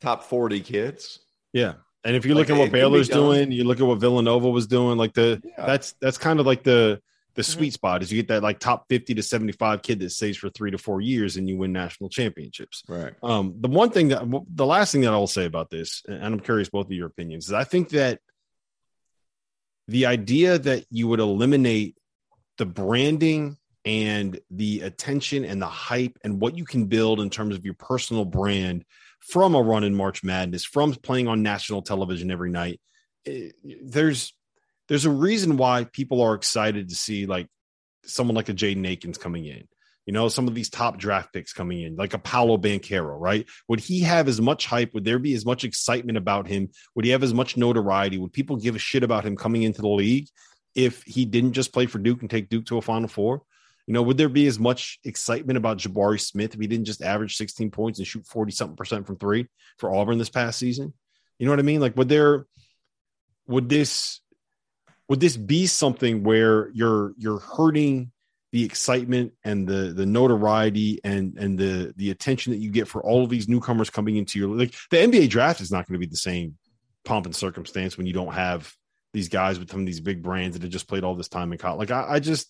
[0.02, 1.20] top forty kids.
[1.54, 1.74] Yeah,
[2.04, 4.66] and if you like, look at what Baylor's doing, you look at what Villanova was
[4.66, 4.98] doing.
[4.98, 5.66] Like the yeah.
[5.66, 7.02] that's that's kind of like the
[7.36, 7.52] the mm-hmm.
[7.52, 10.50] sweet spot is you get that like top 50 to 75 kid that stays for
[10.50, 12.84] three to four years and you win national championships.
[12.88, 13.14] Right.
[13.24, 16.40] Um, the one thing that the last thing that I'll say about this, and I'm
[16.40, 18.20] curious both of your opinions, is I think that
[19.88, 21.96] the idea that you would eliminate
[22.58, 27.56] the branding and the attention and the hype and what you can build in terms
[27.56, 28.86] of your personal brand
[29.20, 32.80] from a run in March Madness, from playing on national television every night.
[33.26, 33.50] Eh,
[33.82, 34.34] there's
[34.90, 37.48] there's a reason why people are excited to see like
[38.04, 39.68] someone like a Jaden Akins coming in
[40.10, 43.48] you know, some of these top draft picks coming in, like a Paolo Banchero, right?
[43.68, 44.96] Would he have as much hype?
[44.96, 46.70] Would there be as much excitement about him?
[46.96, 48.18] Would he have as much notoriety?
[48.18, 50.28] Would people give a shit about him coming into the league
[50.74, 53.44] if he didn't just play for Duke and take Duke to a Final Four?
[53.86, 57.04] You know, would there be as much excitement about Jabari Smith if he didn't just
[57.04, 60.92] average 16 points and shoot 40 something percent from three for Auburn this past season?
[61.38, 61.82] You know what I mean?
[61.82, 62.48] Like, would there,
[63.46, 64.22] would this,
[65.10, 68.12] would this be something where you're you're hurting
[68.52, 73.04] the excitement and the the notoriety and and the the attention that you get for
[73.04, 76.06] all of these newcomers coming into your like the NBA draft is not going to
[76.06, 76.58] be the same
[77.06, 78.72] pomp and circumstance when you don't have
[79.14, 81.52] these guys with some of these big brands that have just played all this time
[81.52, 81.90] in college.
[81.90, 82.48] Like I, I just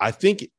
[0.00, 0.50] I think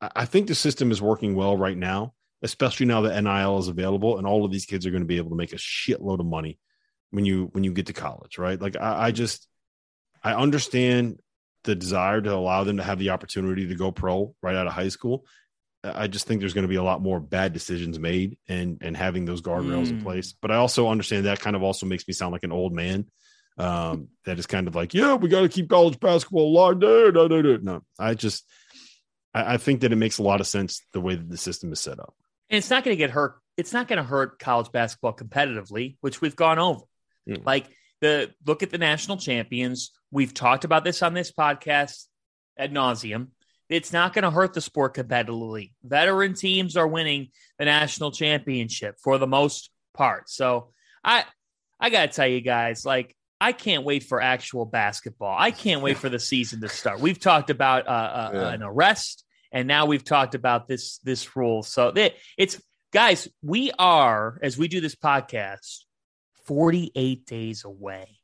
[0.00, 2.12] I think the system is working well right now,
[2.42, 5.16] especially now that NIL is available and all of these kids are going to be
[5.16, 6.58] able to make a shitload of money
[7.12, 8.60] when you when you get to college, right?
[8.60, 9.46] Like I, I just
[10.24, 11.20] I understand
[11.64, 14.72] the desire to allow them to have the opportunity to go pro right out of
[14.72, 15.24] high school.
[15.84, 18.96] I just think there's going to be a lot more bad decisions made and and
[18.96, 19.90] having those guardrails mm.
[19.90, 20.32] in place.
[20.32, 23.06] But I also understand that kind of also makes me sound like an old man.
[23.58, 26.78] Um, that is kind of like, yeah, we got to keep college basketball alive.
[26.78, 27.56] No, no, no, no.
[27.56, 28.46] No, I just
[29.34, 31.72] I, I think that it makes a lot of sense the way that the system
[31.72, 32.14] is set up.
[32.48, 33.34] And it's not going to get hurt.
[33.56, 36.84] It's not going to hurt college basketball competitively, which we've gone over.
[37.28, 37.44] Mm.
[37.44, 37.66] Like
[38.00, 39.92] the look at the national champions.
[40.10, 42.06] We've talked about this on this podcast
[42.58, 43.28] ad nauseum.
[43.68, 45.72] It's not going to hurt the sport competitively.
[45.82, 50.28] Veteran teams are winning the national championship for the most part.
[50.28, 51.24] So I
[51.80, 55.34] I got to tell you guys, like I can't wait for actual basketball.
[55.38, 57.00] I can't wait for the season to start.
[57.00, 58.48] We've talked about uh, uh, yeah.
[58.50, 61.62] an arrest, and now we've talked about this this rule.
[61.62, 61.92] So
[62.36, 62.60] it's
[62.92, 65.84] guys, we are as we do this podcast
[66.46, 68.18] 48 days away.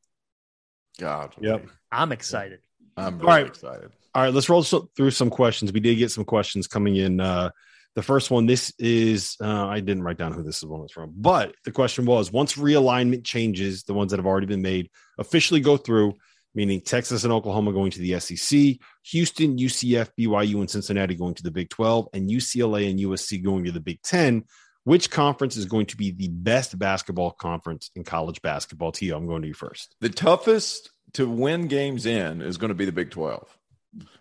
[0.98, 1.34] God.
[1.40, 1.66] Yep.
[1.90, 2.60] I'm excited.
[2.96, 3.90] I'm very excited.
[4.14, 5.72] All right, let's roll through some questions.
[5.72, 7.20] We did get some questions coming in.
[7.20, 7.50] Uh,
[7.94, 11.12] the first one, this is, uh, I didn't write down who this one is from,
[11.16, 15.60] but the question was once realignment changes, the ones that have already been made officially
[15.60, 16.14] go through,
[16.54, 21.42] meaning Texas and Oklahoma going to the SEC, Houston, UCF, BYU, and Cincinnati going to
[21.42, 24.44] the Big 12, and UCLA and USC going to the Big 10
[24.88, 28.90] which conference is going to be the best basketball conference in college basketball?
[28.98, 29.94] You, I'm going to you first.
[30.00, 33.58] The toughest to win games in is going to be the Big 12.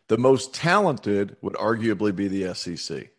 [0.10, 3.12] The most talented would arguably be the SEC.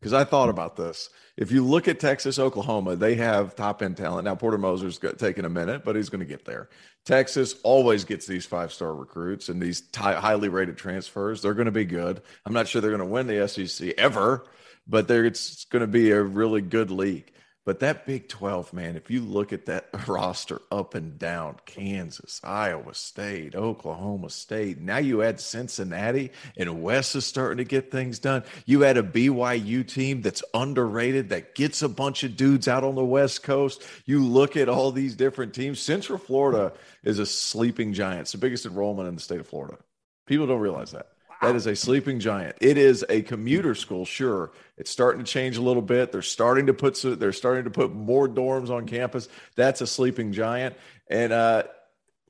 [0.00, 1.10] Because I thought about this.
[1.36, 4.24] If you look at Texas, Oklahoma, they have top end talent.
[4.24, 6.70] Now, Porter Moser's taking a minute, but he's going to get there.
[7.04, 11.42] Texas always gets these five star recruits and these t- highly rated transfers.
[11.42, 12.22] They're going to be good.
[12.46, 14.46] I'm not sure they're going to win the SEC ever,
[14.86, 17.30] but there it's going to be a really good league.
[17.66, 22.38] But that Big 12, man, if you look at that roster up and down, Kansas,
[22.44, 28.18] Iowa State, Oklahoma State, now you add Cincinnati and West is starting to get things
[28.18, 28.44] done.
[28.66, 32.96] You add a BYU team that's underrated, that gets a bunch of dudes out on
[32.96, 33.82] the West Coast.
[34.04, 35.80] You look at all these different teams.
[35.80, 38.22] Central Florida is a sleeping giant.
[38.22, 39.78] It's the biggest enrollment in the state of Florida.
[40.26, 41.13] People don't realize that.
[41.46, 42.56] That is a sleeping giant.
[42.60, 44.52] It is a commuter school, sure.
[44.76, 46.12] It's starting to change a little bit.
[46.12, 49.28] They're starting to put they're starting to put more dorms on campus.
[49.56, 50.76] That's a sleeping giant.
[51.08, 51.64] And uh,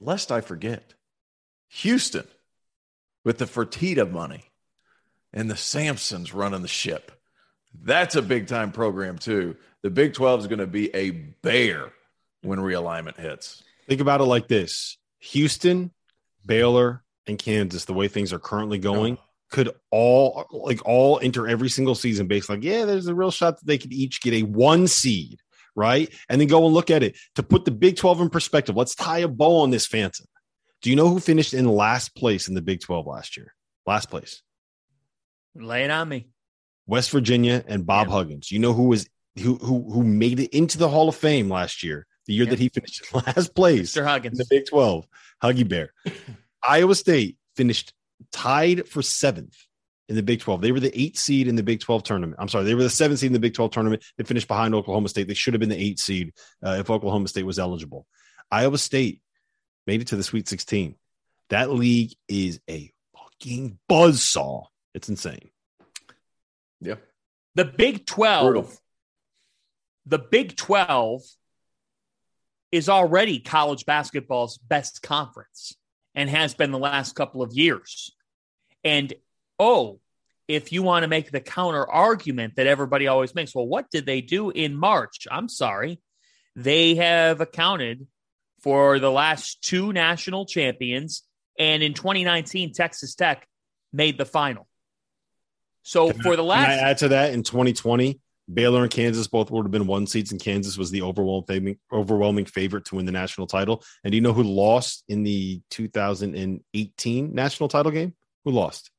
[0.00, 0.94] lest I forget,
[1.68, 2.26] Houston
[3.24, 4.44] with the Fertitta money
[5.32, 7.12] and the Sampsons running the ship.
[7.82, 9.56] That's a big time program too.
[9.82, 11.92] The Big 12 is going to be a bear
[12.42, 13.62] when realignment hits.
[13.88, 15.90] Think about it like this Houston,
[16.46, 18.82] Baylor, and Kansas, the way things are currently oh.
[18.82, 19.24] going, oh.
[19.50, 23.58] could all like all enter every single season based like, yeah, there's a real shot
[23.58, 25.40] that they could each get a one seed,
[25.74, 26.12] right?
[26.28, 28.76] And then go and look at it to put the Big 12 in perspective.
[28.76, 30.26] Let's tie a bow on this, Phantom.
[30.82, 33.54] Do you know who finished in last place in the Big 12 last year?
[33.86, 34.42] Last place.
[35.54, 36.28] Lay it on me.
[36.86, 38.14] West Virginia and Bob yeah.
[38.14, 38.50] Huggins.
[38.50, 39.08] You know who was
[39.40, 42.06] who who who made it into the Hall of Fame last year?
[42.26, 42.50] The year yeah.
[42.50, 44.04] that he finished last place, Mr.
[44.04, 45.06] Huggins, in the Big 12,
[45.42, 45.92] Huggy Bear.
[46.66, 47.92] Iowa State finished
[48.32, 49.56] tied for seventh
[50.08, 50.60] in the Big 12.
[50.60, 52.36] They were the eight seed in the Big 12 tournament.
[52.38, 54.04] I'm sorry, they were the seventh seed in the Big 12 tournament.
[54.16, 55.28] They finished behind Oklahoma State.
[55.28, 56.32] They should have been the eight seed
[56.64, 58.06] uh, if Oklahoma State was eligible.
[58.50, 59.20] Iowa State
[59.86, 60.96] made it to the Sweet 16.
[61.50, 64.66] That league is a fucking buzz saw.
[64.94, 65.50] It's insane.
[66.80, 66.96] Yeah.
[67.54, 68.44] The Big 12.
[68.44, 68.72] Brutal.
[70.06, 71.22] The Big 12
[72.72, 75.76] is already college basketball's best conference
[76.14, 78.12] and has been the last couple of years.
[78.82, 79.12] And
[79.58, 80.00] oh,
[80.46, 84.06] if you want to make the counter argument that everybody always makes, well, what did
[84.06, 85.26] they do in March?
[85.30, 86.00] I'm sorry.
[86.54, 88.06] They have accounted
[88.60, 91.22] for the last two national champions.
[91.58, 93.46] And in 2019, Texas Tech
[93.92, 94.66] made the final.
[95.82, 96.66] So can for the last.
[96.66, 98.20] Can I add to that in 2020,
[98.52, 102.44] Baylor and Kansas both would have been one seeds, and Kansas was the overwhelming overwhelming
[102.44, 103.82] favorite to win the national title.
[104.02, 108.14] And do you know who lost in the 2018 national title game?
[108.44, 108.90] Who lost?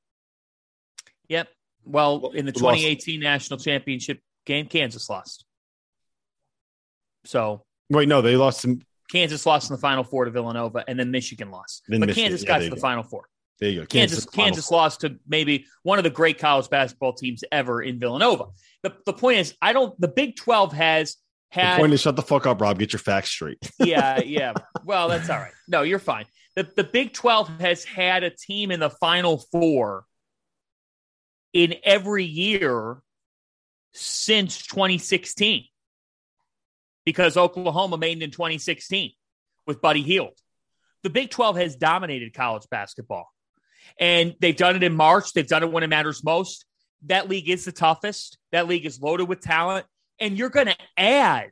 [1.29, 1.47] Yep.
[1.85, 5.45] Well, in the 2018 national championship game, Kansas lost.
[7.25, 8.61] So wait, no, they lost.
[8.61, 8.81] Some...
[9.11, 11.83] Kansas lost in the Final Four to Villanova, and then Michigan lost.
[11.87, 12.81] Then but Michigan, Kansas yeah, got to the go.
[12.81, 13.27] Final Four.
[13.59, 13.85] There you go.
[13.85, 17.99] Kansas, Kansas, Kansas lost to maybe one of the great college basketball teams ever in
[17.99, 18.47] Villanova.
[18.83, 19.99] The, the point is, I don't.
[19.99, 21.15] The Big Twelve has
[21.49, 21.75] had.
[21.75, 22.77] The point is, shut the fuck up, Rob.
[22.77, 23.57] Get your facts straight.
[23.79, 24.53] yeah, yeah.
[24.83, 25.53] Well, that's all right.
[25.67, 26.25] No, you're fine.
[26.55, 30.05] The the Big Twelve has had a team in the Final Four
[31.53, 33.01] in every year
[33.93, 35.63] since 2016
[37.05, 39.11] because Oklahoma made it in 2016
[39.65, 40.37] with Buddy Hield.
[41.03, 43.31] The Big 12 has dominated college basketball.
[43.99, 45.33] And they've done it in March.
[45.33, 46.65] They've done it when it matters most.
[47.05, 48.37] That league is the toughest.
[48.51, 49.85] That league is loaded with talent.
[50.19, 51.51] And you're going to add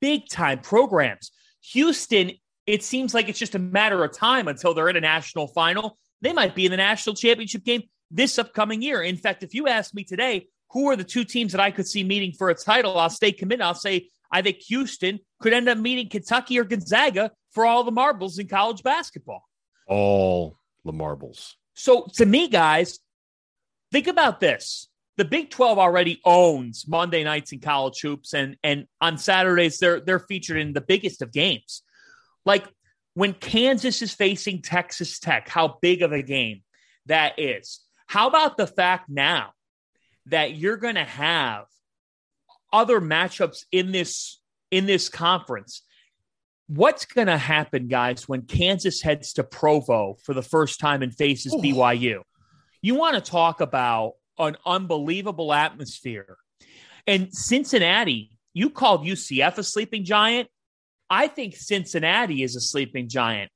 [0.00, 1.32] big time programs.
[1.72, 2.32] Houston,
[2.66, 5.98] it seems like it's just a matter of time until they're in a national final.
[6.20, 9.02] They might be in the national championship game this upcoming year.
[9.02, 11.86] In fact, if you ask me today, who are the two teams that I could
[11.86, 13.62] see meeting for a title, I'll stay committed.
[13.62, 17.92] I'll say I think Houston could end up meeting Kentucky or Gonzaga for all the
[17.92, 19.44] marbles in college basketball.
[19.86, 21.56] All the marbles.
[21.76, 22.98] So to me, guys,
[23.92, 24.88] think about this.
[25.18, 30.00] The Big 12 already owns Monday nights in college hoops, and and on Saturdays they're
[30.00, 31.82] they're featured in the biggest of games.
[32.44, 32.66] Like
[33.14, 36.62] when Kansas is facing Texas Tech, how big of a game
[37.06, 37.80] that is.
[38.06, 39.52] How about the fact now
[40.26, 41.64] that you're going to have
[42.72, 45.82] other matchups in this in this conference
[46.68, 51.14] What's going to happen, guys, when Kansas heads to Provo for the first time and
[51.14, 51.58] faces Ooh.
[51.58, 52.22] BYU?
[52.82, 56.36] You want to talk about an unbelievable atmosphere.
[57.06, 60.48] And Cincinnati, you called UCF a sleeping giant.
[61.08, 63.50] I think Cincinnati is a sleeping giant.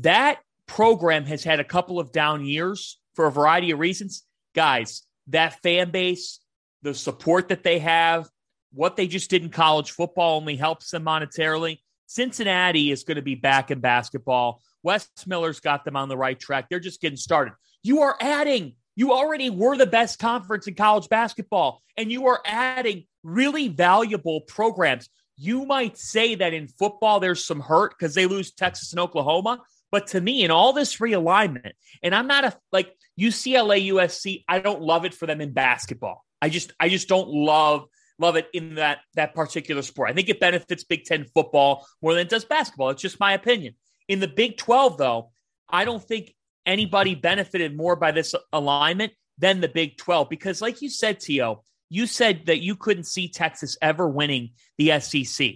[0.00, 4.24] That program has had a couple of down years for a variety of reasons.
[4.54, 6.38] Guys, that fan base,
[6.82, 8.28] the support that they have,
[8.72, 11.78] what they just did in college football only helps them monetarily.
[12.12, 14.60] Cincinnati is going to be back in basketball.
[14.82, 16.66] Wes Miller's got them on the right track.
[16.68, 17.54] They're just getting started.
[17.82, 22.40] You are adding, you already were the best conference in college basketball, and you are
[22.44, 25.08] adding really valuable programs.
[25.38, 29.62] You might say that in football, there's some hurt because they lose Texas and Oklahoma.
[29.90, 34.58] But to me, in all this realignment, and I'm not a like UCLA, USC, I
[34.58, 36.24] don't love it for them in basketball.
[36.40, 37.86] I just, I just don't love
[38.18, 40.10] love it in that that particular sport.
[40.10, 42.90] I think it benefits Big Ten football more than it does basketball.
[42.90, 43.74] It's just my opinion.
[44.08, 45.30] In the Big 12, though,
[45.68, 46.34] I don't think
[46.66, 51.62] anybody benefited more by this alignment than the Big 12 because, like you said, Tio,
[51.88, 55.54] you said that you couldn't see Texas ever winning the SEC.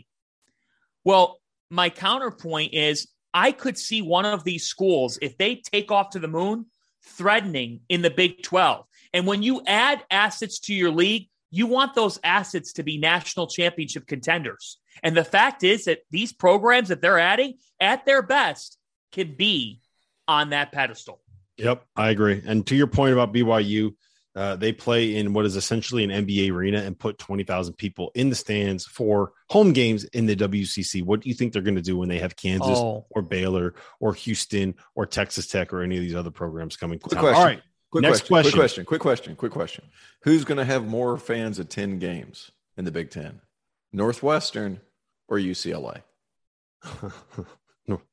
[1.05, 1.41] Well,
[1.71, 6.19] my counterpoint is I could see one of these schools, if they take off to
[6.19, 6.67] the moon,
[7.05, 8.85] threatening in the Big 12.
[9.13, 13.47] And when you add assets to your league, you want those assets to be national
[13.47, 14.79] championship contenders.
[15.03, 18.79] And the fact is that these programs that they're adding at their best
[19.13, 19.81] can be
[20.29, 21.21] on that pedestal.
[21.59, 22.43] Yep, I agree.
[22.45, 23.95] And to your point about BYU,
[24.35, 28.29] uh, they play in what is essentially an NBA arena and put 20,000 people in
[28.29, 31.03] the stands for home games in the WCC.
[31.03, 33.07] What do you think they're going to do when they have Kansas oh.
[33.09, 37.01] or Baylor or Houston or Texas Tech or any of these other programs coming?
[37.17, 37.63] All right.
[37.91, 38.53] Quick Next question, question.
[38.53, 38.85] Quick question.
[38.85, 39.37] Quick question.
[39.37, 39.85] Quick question.
[40.23, 43.41] Who's going to have more fans attend games in the Big Ten?
[43.93, 44.81] Northwestern
[45.29, 46.03] or UCLA?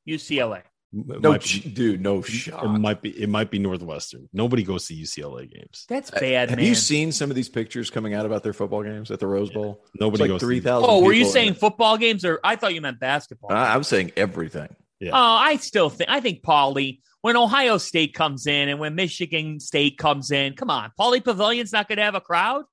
[0.08, 0.62] UCLA.
[0.96, 2.64] No, be, dude, no shot.
[2.64, 3.10] It might be.
[3.20, 4.28] It might be Northwestern.
[4.32, 5.86] Nobody goes to UCLA games.
[5.88, 6.50] That's uh, bad.
[6.50, 6.68] Have man.
[6.68, 9.50] you seen some of these pictures coming out about their football games at the Rose
[9.50, 9.80] Bowl?
[9.82, 9.90] Yeah.
[10.02, 10.40] Nobody like goes.
[10.40, 10.88] Three thousand.
[10.88, 13.50] Oh, were you saying football games, or I thought you meant basketball?
[13.50, 14.68] I, am saying everything.
[15.04, 15.10] Yeah.
[15.12, 16.10] Oh, I still think.
[16.10, 17.00] I think Pauley.
[17.20, 21.72] When Ohio State comes in, and when Michigan State comes in, come on, Pauley Pavilion's
[21.72, 22.64] not going to have a crowd.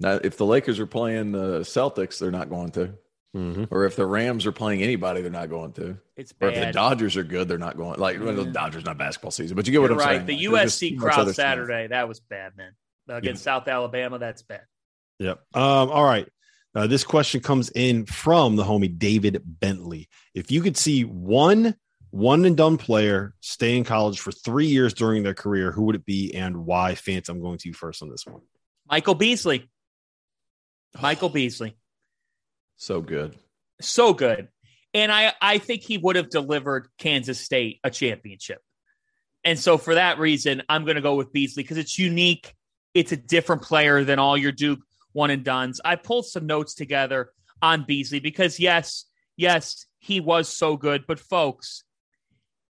[0.00, 2.94] Now, if the Lakers are playing the Celtics, they're not going to.
[3.36, 3.64] Mm-hmm.
[3.70, 5.98] Or if the Rams are playing anybody, they're not going to.
[6.16, 6.46] It's bad.
[6.46, 7.98] Or if the Dodgers are good, they're not going.
[7.98, 10.26] Like well, the Dodgers not basketball season, but you get what You're I'm right.
[10.26, 10.26] saying.
[10.26, 11.90] The like, USC crowd Saturday, stuff.
[11.90, 12.72] that was bad, man.
[13.08, 13.56] Against yeah.
[13.56, 14.62] South Alabama, that's bad.
[15.18, 15.40] Yep.
[15.54, 16.28] Um, all right.
[16.74, 20.08] Uh, this question comes in from the homie David Bentley.
[20.34, 21.76] If you could see one
[22.10, 25.96] one and done player stay in college for three years during their career, who would
[25.96, 26.94] it be and why?
[26.94, 28.42] Fance, I'm going to you first on this one.
[28.88, 29.68] Michael Beasley.
[31.00, 31.76] Michael Beasley.
[32.76, 33.36] So good
[33.80, 34.48] so good.
[34.92, 38.60] And I, I think he would have delivered Kansas State a championship.
[39.44, 42.54] And so for that reason, I'm going to go with Beasley because it's unique.
[42.94, 44.80] It's a different player than all your Duke
[45.14, 45.80] one and duns.
[45.82, 47.30] I pulled some notes together
[47.62, 49.06] on Beasley because yes,
[49.36, 51.06] yes, he was so good.
[51.08, 51.84] But folks,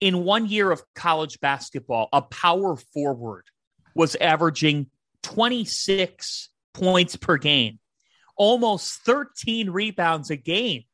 [0.01, 3.47] in one year of college basketball, a power forward
[3.95, 4.89] was averaging
[5.23, 7.79] 26 points per game
[8.37, 10.85] almost 13 rebounds a game.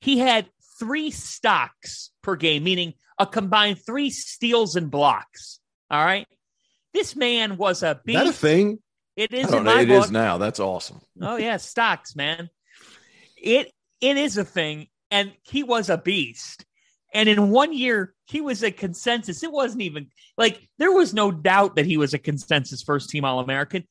[0.00, 0.48] He had
[0.78, 5.58] three stocks per game, meaning a combined three steals and blocks.
[5.90, 6.26] All right.
[6.92, 8.18] This man was a beast.
[8.18, 8.78] Is that a thing?
[9.16, 9.50] It is.
[9.50, 10.04] Know, it book.
[10.04, 10.38] is now.
[10.38, 11.00] That's awesome.
[11.20, 12.50] Oh yeah, stocks, man.
[13.36, 16.64] It it is a thing, and he was a beast.
[17.14, 19.42] And in one year, he was a consensus.
[19.42, 23.24] It wasn't even like there was no doubt that he was a consensus first team
[23.24, 23.84] All American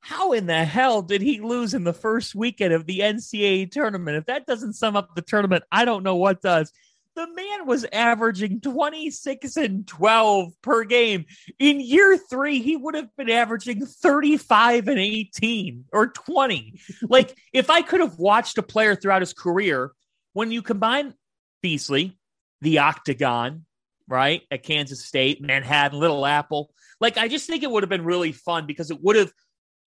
[0.00, 4.16] how in the hell did he lose in the first weekend of the NCAA tournament?
[4.16, 6.72] If that doesn't sum up the tournament, I don't know what does.
[7.18, 11.24] The man was averaging 26 and 12 per game.
[11.58, 16.80] In year three, he would have been averaging 35 and 18 or 20.
[17.02, 19.90] like, if I could have watched a player throughout his career,
[20.32, 21.12] when you combine
[21.60, 22.16] Beasley,
[22.60, 23.64] the Octagon,
[24.06, 28.04] right, at Kansas State, Manhattan, Little Apple, like, I just think it would have been
[28.04, 29.32] really fun because it would have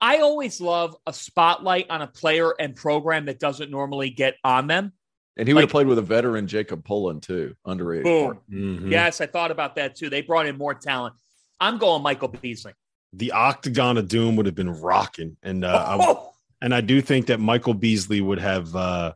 [0.01, 4.65] I always love a spotlight on a player and program that doesn't normally get on
[4.65, 4.93] them.
[5.37, 8.03] And he would like, have played with a veteran Jacob Pullen too, underrated.
[8.03, 8.39] Boom.
[8.51, 8.91] Mm-hmm.
[8.91, 10.09] Yes, I thought about that too.
[10.09, 11.15] They brought in more talent.
[11.59, 12.73] I'm going Michael Beasley.
[13.13, 16.31] The Octagon of Doom would have been rocking, and uh, oh.
[16.61, 18.75] I, and I do think that Michael Beasley would have.
[18.75, 19.13] Uh,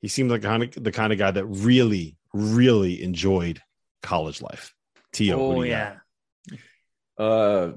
[0.00, 3.60] he seemed like the kind of the kind of guy that really, really enjoyed
[4.02, 4.74] college life.
[5.12, 5.96] Tio, oh yeah.
[7.16, 7.72] Uh,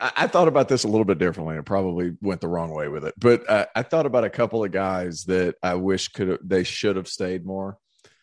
[0.00, 1.56] I thought about this a little bit differently.
[1.56, 4.62] I probably went the wrong way with it, but uh, I thought about a couple
[4.62, 7.78] of guys that I wish could they should have stayed more.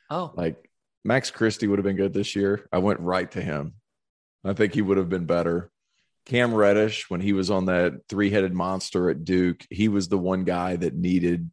[0.09, 0.69] Oh, like
[1.03, 2.67] Max Christie would have been good this year.
[2.71, 3.73] I went right to him.
[4.45, 5.71] I think he would have been better.
[6.25, 10.17] Cam Reddish, when he was on that three headed monster at Duke, he was the
[10.17, 11.49] one guy that needed,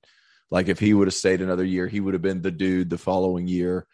[0.51, 2.99] like, if he would have stayed another year, he would have been the dude the
[2.99, 3.87] following year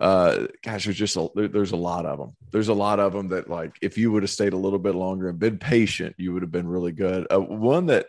[0.00, 3.28] uh gosh there's just a there's a lot of them there's a lot of them
[3.28, 6.32] that like if you would have stayed a little bit longer and been patient you
[6.32, 7.26] would have been really good.
[7.30, 8.06] Uh, one that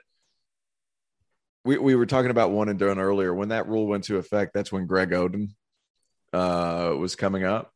[1.65, 3.35] we, we were talking about one and done earlier.
[3.35, 5.49] When that rule went to effect that's when greg oden
[6.31, 7.73] uh was coming up.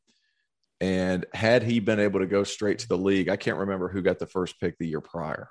[0.79, 4.01] And had he been able to go straight to the league i can't remember who
[4.01, 5.49] got the first pick the year prior.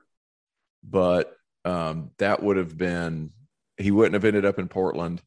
[0.83, 1.37] But
[1.67, 3.33] um that would have been
[3.77, 5.21] he wouldn't have ended up in portland.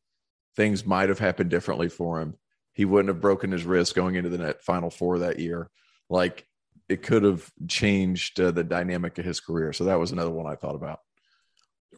[0.56, 2.36] Things might have happened differently for him
[2.78, 5.68] he wouldn't have broken his wrist going into the net final four that year.
[6.12, 6.46] Like
[6.88, 9.74] it could have changed uh, the dynamic of his career.
[9.74, 11.00] So that was another one I thought about.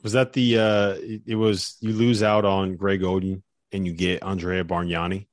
[0.03, 0.95] Was that the uh
[1.27, 3.41] it was you lose out on Greg Oden
[3.73, 5.27] and you get Andrea Bargnani?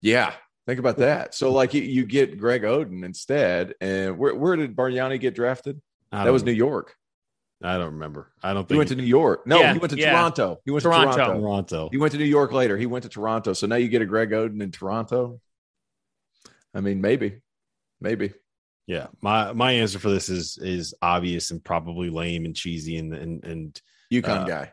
[0.00, 0.32] Yeah.
[0.66, 1.34] Think about that.
[1.34, 3.74] So like you, you get Greg Oden instead.
[3.80, 5.82] And where where did Bargnani get drafted?
[6.12, 6.94] That was New York.
[7.64, 8.30] I don't remember.
[8.42, 9.46] I don't think he went to New York.
[9.46, 10.10] No, yeah, he went to yeah.
[10.10, 10.60] Toronto.
[10.66, 11.10] He went Toronto.
[11.10, 11.40] to Toronto.
[11.40, 11.88] Toronto.
[11.90, 12.76] He went to New York later.
[12.76, 13.54] He went to Toronto.
[13.54, 15.40] So now you get a Greg Oden in Toronto.
[16.74, 17.40] I mean, maybe,
[18.00, 18.34] maybe.
[18.86, 23.14] Yeah, my my answer for this is is obvious and probably lame and cheesy and
[23.14, 23.80] and and
[24.12, 24.72] UConn uh, guy.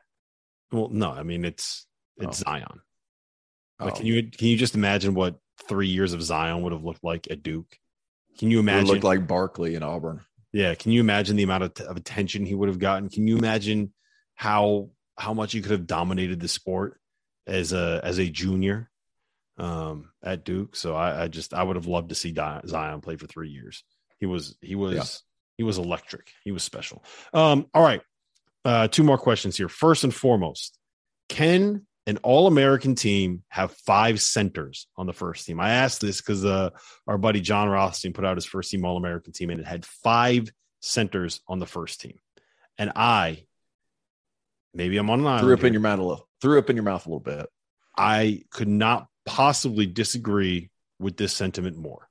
[0.72, 1.88] Well, no, I mean it's
[2.18, 2.44] it's oh.
[2.44, 2.82] Zion.
[3.80, 3.96] Like, oh.
[3.96, 7.32] can you can you just imagine what three years of Zion would have looked like
[7.32, 7.78] at Duke?
[8.38, 8.88] Can you imagine?
[8.88, 10.22] Looked like Barkley in Auburn.
[10.54, 13.10] Yeah, can you imagine the amount of, t- of attention he would have gotten?
[13.10, 13.94] Can you imagine
[14.36, 17.00] how how much he could have dominated the sport
[17.48, 18.90] as a as a junior
[19.58, 20.76] um, at Duke?
[20.76, 23.84] So I, I just I would have loved to see Zion play for three years.
[24.20, 25.04] He was he was yeah.
[25.58, 26.32] he was electric.
[26.44, 27.04] He was special.
[27.34, 28.02] Um, all right.
[28.64, 29.70] Uh, two more questions here.
[29.70, 30.78] First and foremost,
[31.30, 35.60] can an all American team have five centers on the first team?
[35.60, 36.72] I asked this because uh,
[37.08, 39.86] our buddy Jon Rothstein put out his first team all American team and it had
[39.86, 42.18] five centers on the first team.
[42.78, 43.46] And I,
[44.74, 45.42] maybe I'm on an island.
[45.44, 46.28] Threw up here, in your mouth a little.
[46.42, 47.48] Threw up in your mouth a little bit.
[47.98, 52.08] I could not possibly disagree with this sentiment more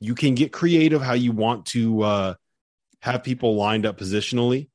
[0.00, 2.34] you can get creative how you want to uh,
[3.00, 4.68] have people lined up positionally,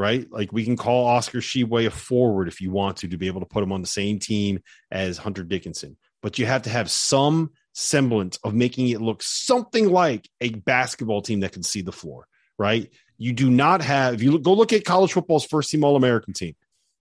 [0.00, 0.26] right?
[0.32, 3.40] Like we can call Oscar Tshiebwe a forward if you want to, to be able
[3.40, 5.98] to put him on the same team as Hunter Dickinson.
[6.22, 11.20] But you have to have some semblance of making it look something like a basketball
[11.20, 12.26] team that can see the floor,
[12.58, 12.90] right?
[13.18, 15.96] You do not have, if you look, go look at college football's first team All
[15.96, 16.56] American team,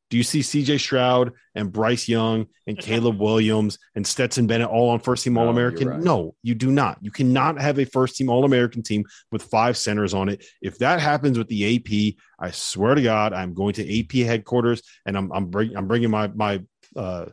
[0.09, 4.89] do you see CJ Stroud and Bryce Young and Caleb Williams and Stetson Bennett all
[4.89, 5.87] on first team All American?
[5.87, 6.03] No, right.
[6.03, 6.97] no, you do not.
[7.01, 10.43] You cannot have a first team All American team with five centers on it.
[10.61, 14.81] If that happens with the AP, I swear to God, I'm going to AP headquarters
[15.05, 16.63] and I'm I'm, bring, I'm bringing my my
[16.95, 17.25] uh,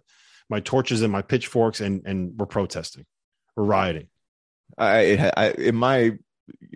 [0.51, 3.07] my torches and my pitchforks and and we're protesting,
[3.57, 4.09] we're rioting.
[4.77, 6.18] I, I in my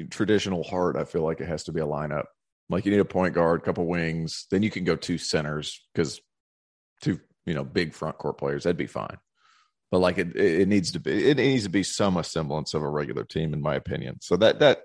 [0.08, 2.24] traditional heart, I feel like it has to be a lineup
[2.70, 6.20] like you need a point guard, couple wings, then you can go two centers because
[7.02, 9.18] two, you know, big front court players, that'd be fine.
[9.90, 12.88] But like it, it needs to be, it needs to be some semblance of a
[12.88, 14.18] regular team, in my opinion.
[14.20, 14.82] So that that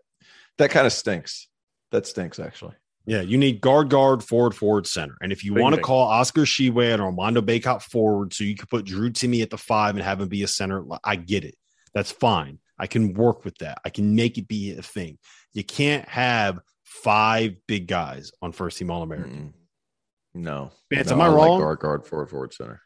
[0.58, 1.48] that kind of stinks.
[1.92, 2.74] That stinks, actually.
[3.06, 5.16] Yeah, you need guard, guard, forward, forward, center.
[5.22, 8.66] And if you want to call Oscar Tshiebwe and Armando Bacot forward, so you can
[8.66, 11.56] put Drew Timme at the five and have him be a center, I get it.
[11.94, 12.58] That's fine.
[12.80, 13.78] I can work with that.
[13.86, 15.20] I can make it be a thing.
[15.54, 16.60] You can't have
[17.04, 19.54] five big guys on first team All American.
[20.36, 20.41] Mm.
[20.41, 21.52] No, Vance, no, am I, I wrong?
[21.52, 22.82] Like guard, guard, forward, forward, center.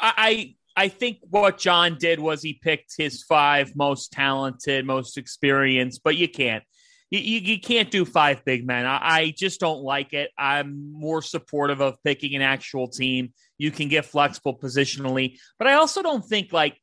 [0.00, 6.02] I I think what John did was he picked his five most talented, most experienced,
[6.04, 6.62] but you can't.
[7.10, 8.86] You, you, you can't do five big men.
[8.86, 10.30] I, I just don't like it.
[10.38, 13.32] I'm more supportive of picking an actual team.
[13.56, 16.78] You can get flexible positionally, but I also don't think like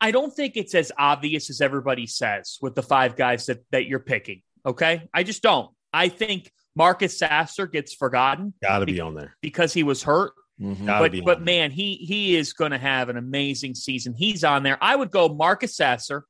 [0.00, 3.86] I don't think it's as obvious as everybody says with the five guys that, that
[3.86, 4.42] you're picking.
[4.66, 5.08] Okay.
[5.12, 5.70] I just don't.
[5.92, 8.54] I think Marcus Sasser gets forgotten.
[8.62, 10.32] Got to be on there because he was hurt.
[10.60, 10.86] Mm-hmm.
[10.86, 14.14] But but man, he he is going to have an amazing season.
[14.16, 14.78] He's on there.
[14.80, 16.24] I would go Marcus Sasser,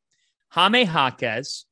[0.49, 1.66] Jaime Jaquez,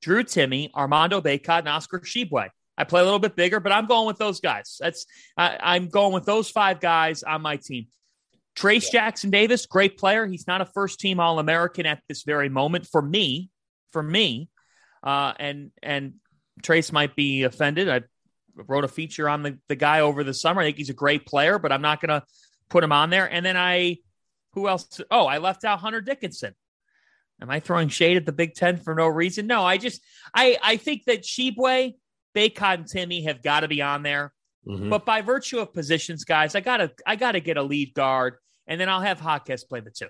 [0.00, 2.48] Drew Timme, Armando Bacot, and Oscar Tshiebwe.
[2.78, 4.76] I play a little bit bigger, but I'm going with those guys.
[4.80, 5.04] That's
[5.36, 7.88] I, am going with those five guys on my team.
[8.56, 10.26] Trayce Jackson Davis, great player.
[10.26, 13.50] He's not a first team All American at this very moment for me.
[13.92, 14.48] For me,
[15.02, 16.14] uh, and and
[16.62, 17.88] Trayce might be offended.
[17.88, 18.02] I
[18.54, 20.60] wrote a feature on the, the guy over the summer.
[20.60, 22.26] I think he's a great player, but I'm not going to
[22.68, 23.32] put him on there.
[23.32, 23.98] And then I,
[24.54, 25.00] who else?
[25.10, 26.54] Oh, I left out Hunter Dickinson.
[27.40, 29.46] Am I throwing shade at the Big Ten for no reason?
[29.46, 30.00] No, I just
[30.34, 31.94] I I think that Tshiebwe,
[32.34, 34.32] Bacot, and Timme have got to be on there.
[34.66, 34.90] Mm-hmm.
[34.90, 38.80] But by virtue of positions, guys, I gotta I gotta get a lead guard, and
[38.80, 40.08] then I'll have Jaquez play the two.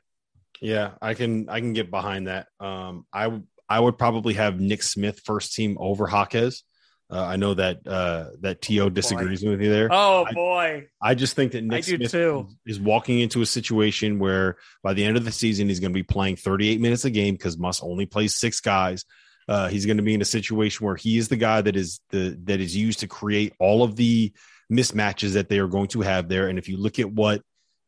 [0.62, 2.49] Yeah, I can I can get behind that.
[2.61, 6.62] Um, I I would probably have Nick Smith first team over Jaquez.
[7.11, 9.89] Uh, I know that uh, that To oh, disagrees with you there.
[9.91, 14.19] Oh I, boy, I just think that Nick Smith is, is walking into a situation
[14.19, 17.11] where by the end of the season he's going to be playing 38 minutes a
[17.11, 19.07] game because Muss only plays six guys.
[19.49, 22.01] Uh, he's going to be in a situation where he is the guy that is
[22.11, 24.31] the that is used to create all of the
[24.71, 26.49] mismatches that they are going to have there.
[26.49, 27.41] And if you look at what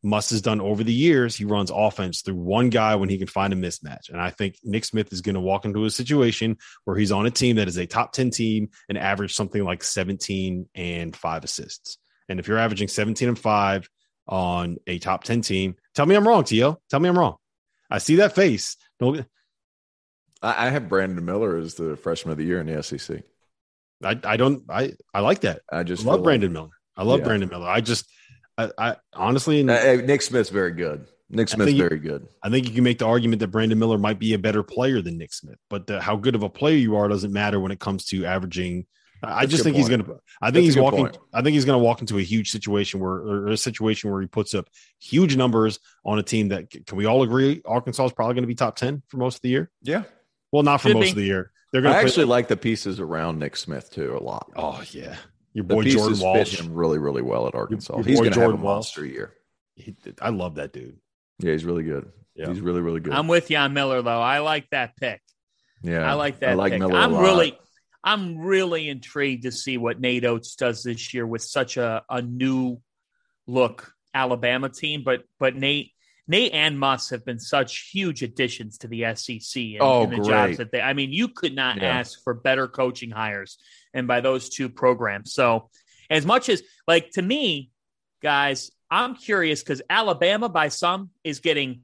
[0.03, 3.27] Muss has done over the years, he runs offense through one guy when he can
[3.27, 4.09] find a mismatch.
[4.09, 7.27] And I think Nick Smith is going to walk into a situation where he's on
[7.27, 11.45] a team that is a top 10 team and average something like 17 and five
[11.45, 11.99] assists.
[12.29, 13.89] And if you're averaging 17 and five
[14.27, 16.81] on a top 10 team, tell me I'm wrong, Tio.
[16.89, 17.37] Tell me I'm wrong.
[17.91, 18.77] I see that face.
[18.99, 19.27] Don't...
[20.43, 23.23] I have Brandon Miller as the freshman of the year in the SEC.
[24.03, 25.63] I, I don't I I like that.
[25.71, 26.71] I just love Brandon like, Miller.
[26.97, 27.27] I love yeah.
[27.27, 27.69] Brandon Miller.
[27.69, 28.07] I just
[28.67, 31.07] I, I honestly, uh, Nick Smith's very good.
[31.29, 32.27] Nick Smith's very good.
[32.43, 35.01] I think you can make the argument that Brandon Miller might be a better player
[35.01, 37.71] than Nick Smith, but the, how good of a player you are doesn't matter when
[37.71, 38.87] it comes to averaging
[39.23, 39.77] I just think point.
[39.77, 40.21] he's going to.
[40.41, 41.07] I think That's he's walking.
[41.07, 41.19] Point.
[41.33, 44.21] I think he's going to walk into a huge situation where, or a situation where
[44.21, 48.13] he puts up huge numbers on a team that can we all agree Arkansas is
[48.13, 49.71] probably going to be top ten for most of the year.
[49.83, 50.05] Yeah.
[50.53, 51.11] Well, not for Should most be.
[51.11, 51.53] of the year.
[51.73, 51.95] They're going.
[51.95, 54.51] I actually like the pieces around Nick Smith too a lot.
[54.57, 55.17] Oh yeah,
[55.53, 57.95] your boy Jordan Walsh fit him really really well at Arkansas.
[57.95, 59.35] Your, your he's going to have a monster year.
[59.75, 60.99] He, I love that dude.
[61.39, 62.11] Yeah, he's really good.
[62.35, 62.49] Yeah.
[62.49, 63.13] He's really really good.
[63.13, 64.21] I'm with you on Miller though.
[64.21, 65.21] I like that pick.
[65.83, 66.51] Yeah, I like that.
[66.51, 66.81] I like pick.
[66.81, 66.99] Miller.
[66.99, 67.59] I'm really.
[68.03, 72.23] I'm really intrigued to see what Nate Oats does this year with such a, a
[72.23, 72.81] new
[73.47, 75.03] look Alabama team.
[75.05, 75.93] But but Nate
[76.31, 80.17] Nate and Muss have been such huge additions to the SEC and, oh, and the
[80.19, 80.29] great.
[80.29, 80.81] jobs that they.
[80.81, 81.99] I mean, you could not yeah.
[81.99, 83.59] ask for better coaching hires,
[83.93, 85.35] and by those two programs.
[85.35, 85.71] So,
[86.09, 87.73] as much as like to me,
[88.23, 91.83] guys, I'm curious because Alabama by some is getting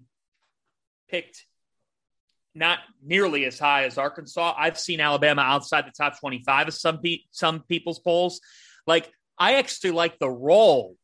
[1.09, 1.45] picked
[2.55, 4.55] not nearly as high as Arkansas.
[4.57, 8.41] I've seen Alabama outside the top 25 of some pe- some people's polls.
[8.87, 10.95] Like I actually like the role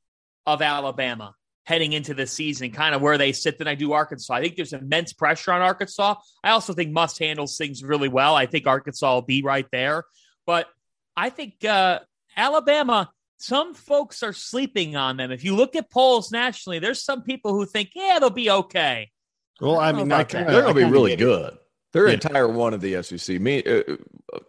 [0.46, 1.34] of Alabama
[1.64, 4.34] heading into the season, kind of where they sit than I do Arkansas.
[4.34, 6.16] I think there's immense pressure on Arkansas.
[6.42, 8.34] I also think Muss handles things really well.
[8.34, 10.04] I think Arkansas will be right there,
[10.46, 10.66] but
[11.16, 12.00] I think uh,
[12.36, 13.10] Alabama.
[13.38, 15.32] Some folks are sleeping on them.
[15.32, 19.10] If you look at polls nationally, there's some people who think, yeah, they'll be okay.
[19.60, 21.58] Well, I, I mean, I, they're going to be really good.
[21.92, 22.14] They're yeah.
[22.14, 23.40] entire one of the SEC.
[23.40, 23.82] Me, uh,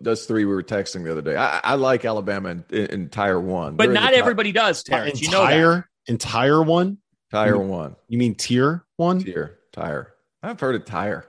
[0.01, 1.35] that's three we were texting the other day.
[1.35, 4.81] I, I like Alabama in, in, entire one, but they're not everybody does.
[4.83, 5.83] Terrence, you know that.
[6.07, 6.99] entire one,
[7.33, 7.95] tire one.
[8.07, 9.19] You mean tier one?
[9.19, 10.13] Tier tire.
[10.43, 11.25] I've heard of tire.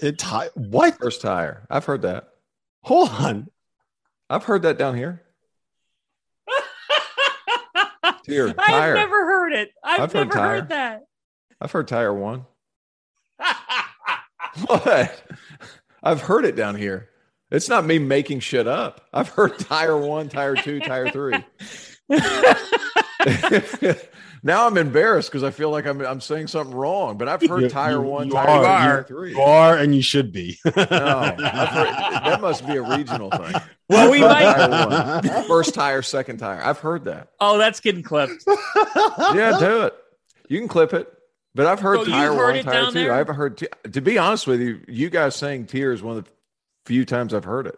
[0.00, 0.98] It tire what?
[0.98, 1.66] First tire.
[1.70, 2.28] I've heard that.
[2.82, 3.48] Hold on.
[4.28, 5.22] I've heard that down here.
[8.24, 8.90] tier tire.
[8.90, 9.70] I've never heard it.
[9.82, 11.04] I've, I've never heard, heard that.
[11.60, 12.44] I've heard tire one.
[14.66, 15.22] what?
[16.02, 17.08] I've heard it down here.
[17.50, 19.02] It's not me making shit up.
[19.12, 21.38] I've heard tire one, tire two, tire three.
[24.46, 27.18] now I'm embarrassed because I feel like I'm I'm saying something wrong.
[27.18, 29.30] But I've heard you, tire you, one, you tire are, two, tire three.
[29.32, 30.56] You are, and you should be.
[30.64, 33.54] no, heard, that must be a regional thing.
[33.88, 34.52] Well, we might
[35.22, 36.60] tire first tire, second tire.
[36.60, 37.28] I've heard that.
[37.38, 38.42] Oh, that's getting clipped.
[39.32, 39.94] yeah, do it.
[40.48, 41.06] You can clip it.
[41.54, 42.90] But I've heard so tire heard one, tire two.
[42.90, 43.12] There?
[43.12, 43.58] I haven't heard.
[43.58, 46.30] T- to be honest with you, you guys saying tier is one of the
[46.84, 47.72] few times I've heard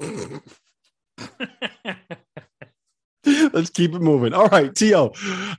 [0.00, 0.42] it.
[3.52, 4.32] Let's keep it moving.
[4.32, 5.10] All right, To.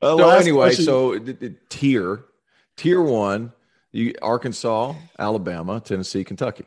[0.02, 0.86] Uh, so anyway, question.
[0.86, 2.24] so the, the tier,
[2.78, 3.52] tier one,
[3.92, 6.66] you Arkansas, Alabama, Tennessee, Kentucky.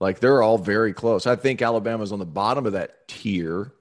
[0.00, 1.26] Like they're all very close.
[1.26, 3.72] I think Alabama's on the bottom of that tier,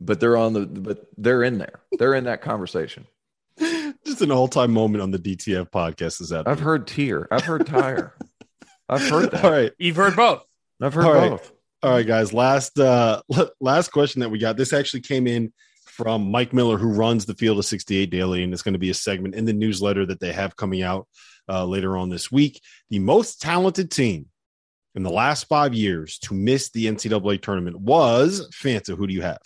[0.00, 1.80] but they're on the but they're in there.
[1.98, 3.06] They're in that conversation.
[3.58, 7.28] Just an all-time moment on the DTF podcast is that I've heard tier.
[7.30, 8.14] I've heard tire.
[8.88, 9.44] I've heard that.
[9.44, 9.72] All right.
[9.78, 10.44] You've heard both.
[10.80, 11.30] I've heard all right.
[11.30, 11.52] both.
[11.82, 12.32] All right, guys.
[12.32, 13.20] Last uh
[13.60, 14.56] last question that we got.
[14.56, 15.52] This actually came in
[16.02, 18.88] from Mike Miller, who runs the Field of 68 Daily, and it's going to be
[18.88, 21.06] a segment in the newsletter that they have coming out
[21.46, 22.62] uh, later on this week.
[22.88, 24.26] The most talented team
[24.94, 28.96] in the last five years to miss the NCAA tournament was Fanta.
[28.96, 29.42] Who do you have?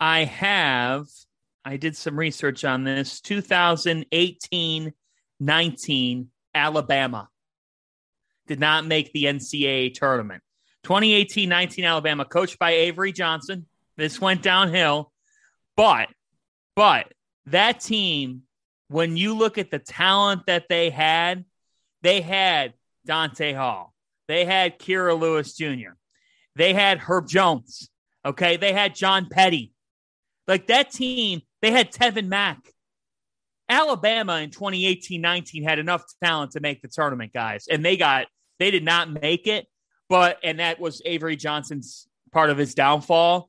[0.00, 1.06] I have
[1.66, 3.20] I did some research on this.
[3.20, 4.92] 2018
[5.40, 7.28] 19, Alabama
[8.46, 10.42] did not make the NCAA tournament.
[10.84, 13.66] 2018 19, Alabama, coached by Avery Johnson.
[13.96, 15.12] This went downhill.
[15.76, 16.08] But,
[16.76, 17.12] but
[17.46, 18.42] that team,
[18.88, 21.44] when you look at the talent that they had,
[22.02, 22.74] they had
[23.06, 23.92] Donta Hall,
[24.28, 25.92] they had Kira Lewis Jr.,
[26.56, 27.90] they had Herb Jones.
[28.24, 28.56] Okay.
[28.56, 29.72] They had John Petty.
[30.46, 32.58] Like that team they had Tevin Mack.
[33.68, 37.66] Alabama in 2018 19 had enough talent to make the tournament, guys.
[37.70, 38.26] And they got,
[38.58, 39.66] they did not make it.
[40.10, 43.48] But, and that was Avery Johnson's part of his downfall.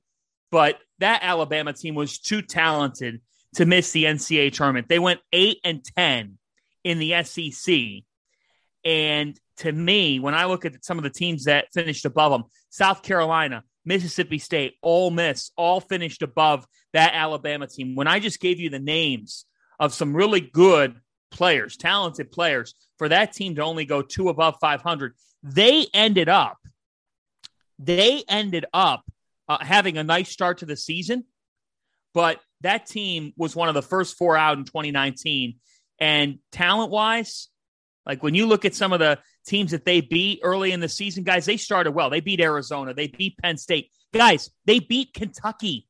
[0.55, 3.19] But that Alabama team was too talented
[3.55, 4.87] to miss the NCAA tournament.
[4.87, 6.37] They went 8 and 10
[6.85, 7.75] in the SEC.
[8.85, 12.45] And to me, when I look at some of the teams that finished above them,
[12.69, 17.93] South Carolina, Mississippi State, Ole Miss, all finished above that Alabama team.
[17.93, 19.43] When I just gave you the names
[19.77, 20.95] of some really good
[21.31, 26.59] players, talented players, for that team to only go two above 500, they ended up,
[27.77, 29.03] they ended up
[29.47, 31.25] uh, having a nice start to the season,
[32.13, 35.55] but that team was one of the first four out in 2019.
[35.99, 37.49] And talent wise,
[38.05, 40.89] like when you look at some of the teams that they beat early in the
[40.89, 42.09] season, guys, they started well.
[42.09, 43.91] They beat Arizona, they beat Penn State.
[44.13, 45.87] Guys, they beat Kentucky.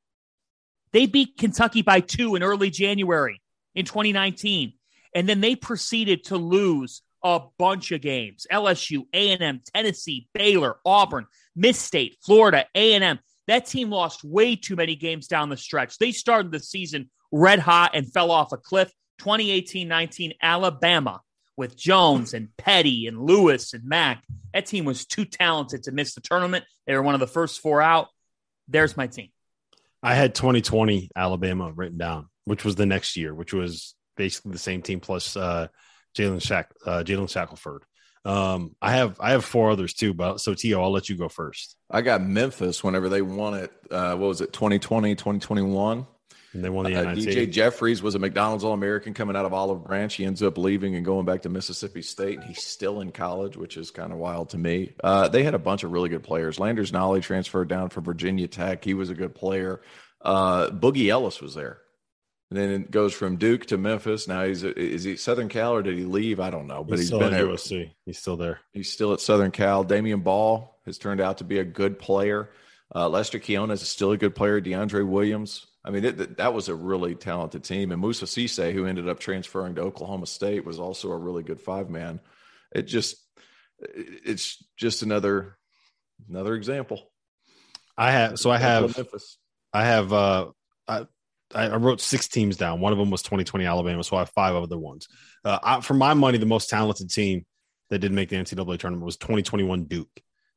[0.91, 3.41] They beat Kentucky by two in early January
[3.75, 4.73] in 2019.
[5.13, 8.47] And then they proceeded to lose a bunch of games.
[8.51, 11.25] LSU, A&M, Tennessee, Baylor, Auburn,
[11.55, 13.19] Miss State, Florida, A&M.
[13.47, 15.97] That team lost way too many games down the stretch.
[15.97, 18.91] They started the season red hot and fell off a cliff.
[19.19, 21.21] 2018 19 Alabama
[21.57, 24.23] with Jones and Petty and Lewis and Mack.
[24.53, 26.65] That team was too talented to miss the tournament.
[26.85, 28.07] They were one of the first four out.
[28.67, 29.29] There's my team.
[30.03, 34.59] I had 2020 Alabama written down, which was the next year, which was basically the
[34.59, 35.67] same team plus uh,
[36.15, 37.83] Jalen Shack, uh, Jalen Shackelford.
[38.25, 41.29] Um, I have I have four others too, but so Tio, I'll let you go
[41.29, 41.75] first.
[41.89, 43.71] I got Memphis whenever they won it.
[43.91, 46.07] Uh, what was it, 2020, 2021?
[46.53, 49.53] And they won the uh, DJ Jeffries was a McDonald's All American coming out of
[49.53, 50.13] Olive Branch.
[50.13, 53.57] He ends up leaving and going back to Mississippi State, and he's still in college,
[53.57, 54.93] which is kind of wild to me.
[55.03, 56.57] Uh, they had a bunch of really good players.
[56.57, 58.85] Landers Nolley transferred down from Virginia Tech.
[58.85, 59.81] He was a good player.
[60.21, 61.81] Uh, Boogie Ellis was there.
[62.49, 64.27] And then it goes from Duke to Memphis.
[64.27, 66.39] Now he's is he Southern Cal or did he leave?
[66.39, 67.91] I don't know, but he's, he's been at USC.
[68.05, 68.59] He's still there.
[68.71, 69.83] He's still at Southern Cal.
[69.83, 72.51] Damion Baugh has turned out to be a good player.
[72.93, 74.61] Uh, Lester Quinones is still a good player.
[74.61, 75.65] DeAndre Williams.
[75.83, 77.91] I mean, it, that was a really talented team.
[77.91, 81.59] And Moussa Cisse, who ended up transferring to Oklahoma State, was also a really good
[81.59, 82.19] five man.
[82.73, 83.17] It just,
[83.79, 85.57] it's just another,
[86.29, 87.11] another example.
[87.97, 89.07] I have so I have
[89.73, 90.47] I have uh
[90.87, 91.05] I
[91.55, 92.81] I wrote six teams down.
[92.81, 95.07] One of them was 2020 Alabama, so I have five other ones.
[95.43, 97.45] Uh, I, for my money, the most talented team
[97.89, 100.09] that did make the NCAA tournament was 2021 Duke.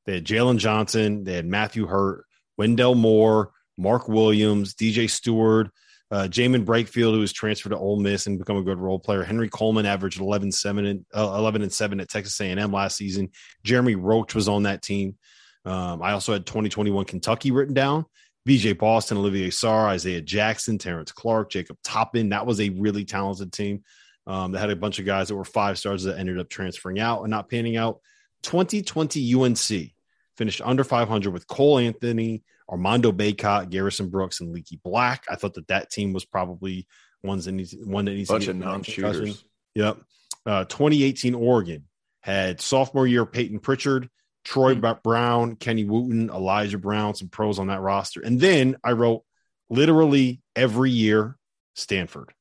[0.06, 2.24] They had Jalen Johnson, they had Matthew Hurt,
[2.56, 5.70] Wendell Moore, Mark Williams, DJ Steward,
[6.10, 9.22] uh, Jaemyn Brakefield, who was transferred to Ole Miss and become a good role player.
[9.22, 13.30] Henry Coleman averaged 11, 7 and, uh, 11 and 7 at Texas A&M last season.
[13.62, 15.16] Jeremy Roach was on that team.
[15.64, 18.06] Um, I also had 2021 Kentucky written down.
[18.46, 22.30] BJ Boston, Olivier Sarr, Isaiah Jackson, Terrence Clarke, Jacob Toppin.
[22.30, 23.82] That was a really talented team
[24.26, 27.00] um, that had a bunch of guys that were five stars that ended up transferring
[27.00, 28.00] out and not panning out.
[28.42, 29.92] 2020 UNC
[30.36, 35.24] finished under 500 with Cole Anthony, Armando Bacot, Garrison Brooks, and Leaky Black.
[35.28, 36.86] I thought that that team was probably
[37.22, 39.44] ones that needs one that needs bunch to of non-shooters.
[39.74, 39.98] Yep.
[40.46, 41.84] Uh, 2018 Oregon
[42.20, 44.08] had sophomore year Payton Pritchard,
[44.48, 45.00] Troy mm-hmm.
[45.02, 48.22] Brown, Kenny Wooten, Elijah Brown, some pros on that roster.
[48.22, 49.22] And then I wrote
[49.68, 51.36] literally every year
[51.74, 52.32] Stanford.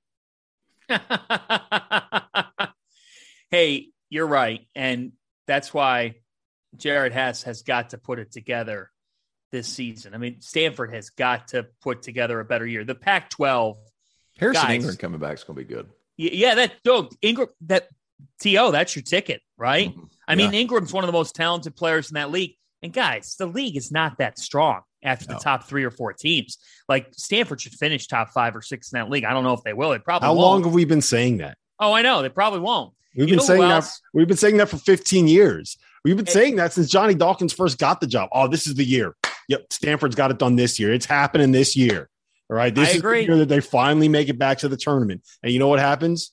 [3.51, 4.65] hey, you're right.
[4.73, 5.11] And
[5.47, 6.15] that's why
[6.77, 8.89] Jared Hess has got to put it together
[9.51, 10.13] this season.
[10.13, 12.85] I mean, Stanford has got to put together a better year.
[12.85, 13.75] The Pac 12.
[14.39, 15.89] Harrison guys, Ingram coming back is going to be good.
[16.15, 17.89] Yeah, that Doug Ingram, that
[18.41, 19.89] TO, that's your ticket, right?
[19.89, 20.05] Mm-hmm.
[20.27, 22.55] I mean, Ingram's one of the most talented players in that league.
[22.81, 25.35] And guys, the league is not that strong after no.
[25.35, 26.57] the top three or four teams.
[26.87, 29.23] Like Stanford should finish top five or six in that league.
[29.23, 29.91] I don't know if they will.
[29.91, 30.27] They probably.
[30.27, 30.43] How won't.
[30.43, 31.57] long have we been saying that?
[31.79, 32.93] Oh, I know they probably won't.
[33.15, 33.89] We've you been saying that.
[34.13, 35.77] We've been saying that for 15 years.
[36.03, 38.29] We've been saying that since Johnny Dawkins first got the job.
[38.31, 39.15] Oh, this is the year.
[39.49, 40.93] Yep, Stanford's got it done this year.
[40.93, 42.09] It's happening this year.
[42.49, 43.21] All right, this I is agree.
[43.21, 45.21] the year that they finally make it back to the tournament.
[45.43, 46.31] And you know what happens?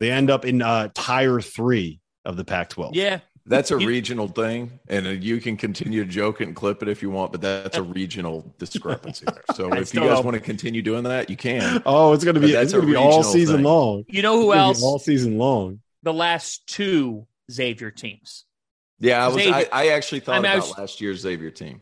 [0.00, 2.90] They end up in uh, tire three of the Pac-12.
[2.94, 6.82] Yeah, that's a regional thing, and uh, you can continue to joke it and clip
[6.82, 9.42] it if you want, but that's a regional discrepancy there.
[9.54, 11.82] So if you guys want to continue doing that, you can.
[11.86, 13.64] Oh, it's going to be it's going to be all season thing.
[13.64, 14.04] long.
[14.08, 14.82] You know who else?
[14.82, 15.80] All season long.
[16.02, 18.44] The last two Xavier teams.
[19.00, 19.46] Yeah, I was.
[19.46, 21.80] I, I, actually thought I mean, about was, last year's Xavier team.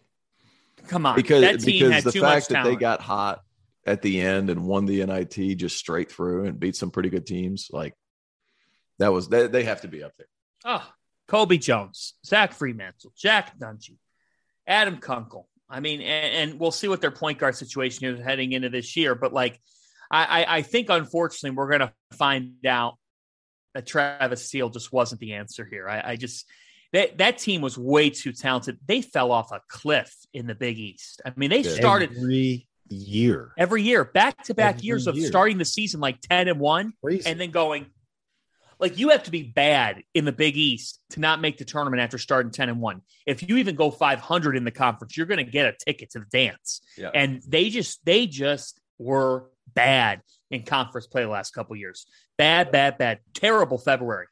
[0.87, 3.43] Come on, because because the fact that they got hot
[3.85, 7.27] at the end and won the NIT just straight through and beat some pretty good
[7.27, 7.95] teams, like
[8.99, 10.27] that was they, they have to be up there.
[10.65, 10.87] Oh,
[11.29, 13.97] Colby Jones, Zach Freemantle, Jack Nunge,
[14.67, 15.49] Adam Kunkel.
[15.71, 18.97] I mean, and, and, we'll see what their point guard situation is heading into this
[18.97, 19.15] year.
[19.15, 19.61] But like,
[20.11, 22.95] I, I think unfortunately we're going to find out
[23.75, 25.87] that Travis Steele just wasn't the answer here.
[25.87, 26.47] I, I just
[26.93, 28.79] that that team was way too talented.
[28.87, 31.21] They fell off a cliff in the Big East.
[31.25, 35.15] I mean, they started every year, every year, back to back years year.
[35.15, 37.29] of starting the season like ten and one, Crazy.
[37.29, 37.87] and then going
[38.81, 42.01] like you have to be bad in the Big East to not make the tournament
[42.01, 43.03] after starting 10 and 1.
[43.27, 46.21] If you even go 500 in the conference, you're going to get a ticket to
[46.21, 46.81] the dance.
[46.97, 47.11] Yeah.
[47.15, 52.07] And they just they just were bad in conference play the last couple years.
[52.37, 53.19] Bad, bad, bad.
[53.35, 54.27] Terrible February.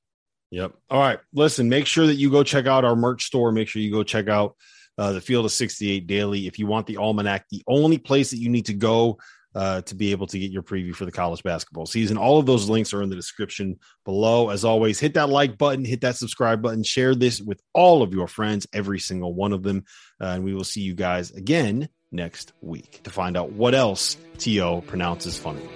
[0.50, 0.72] Yep.
[0.90, 1.18] All right.
[1.32, 3.52] Listen, make sure that you go check out our merch store.
[3.52, 4.56] Make sure you go check out
[4.96, 6.46] uh, the Field of 68 Daily.
[6.46, 9.18] If you want the almanac, the only place that you need to go
[9.56, 12.18] uh, to be able to get your preview for the college basketball season.
[12.18, 14.50] All of those links are in the description below.
[14.50, 18.12] As always, hit that like button, hit that subscribe button, share this with all of
[18.12, 19.84] your friends, every single one of them.
[20.20, 24.18] Uh, and we will see you guys again next week to find out what else
[24.36, 24.82] T.O.
[24.82, 25.66] pronounces funny.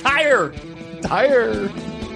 [0.00, 0.54] Tire.
[1.02, 2.15] Tire.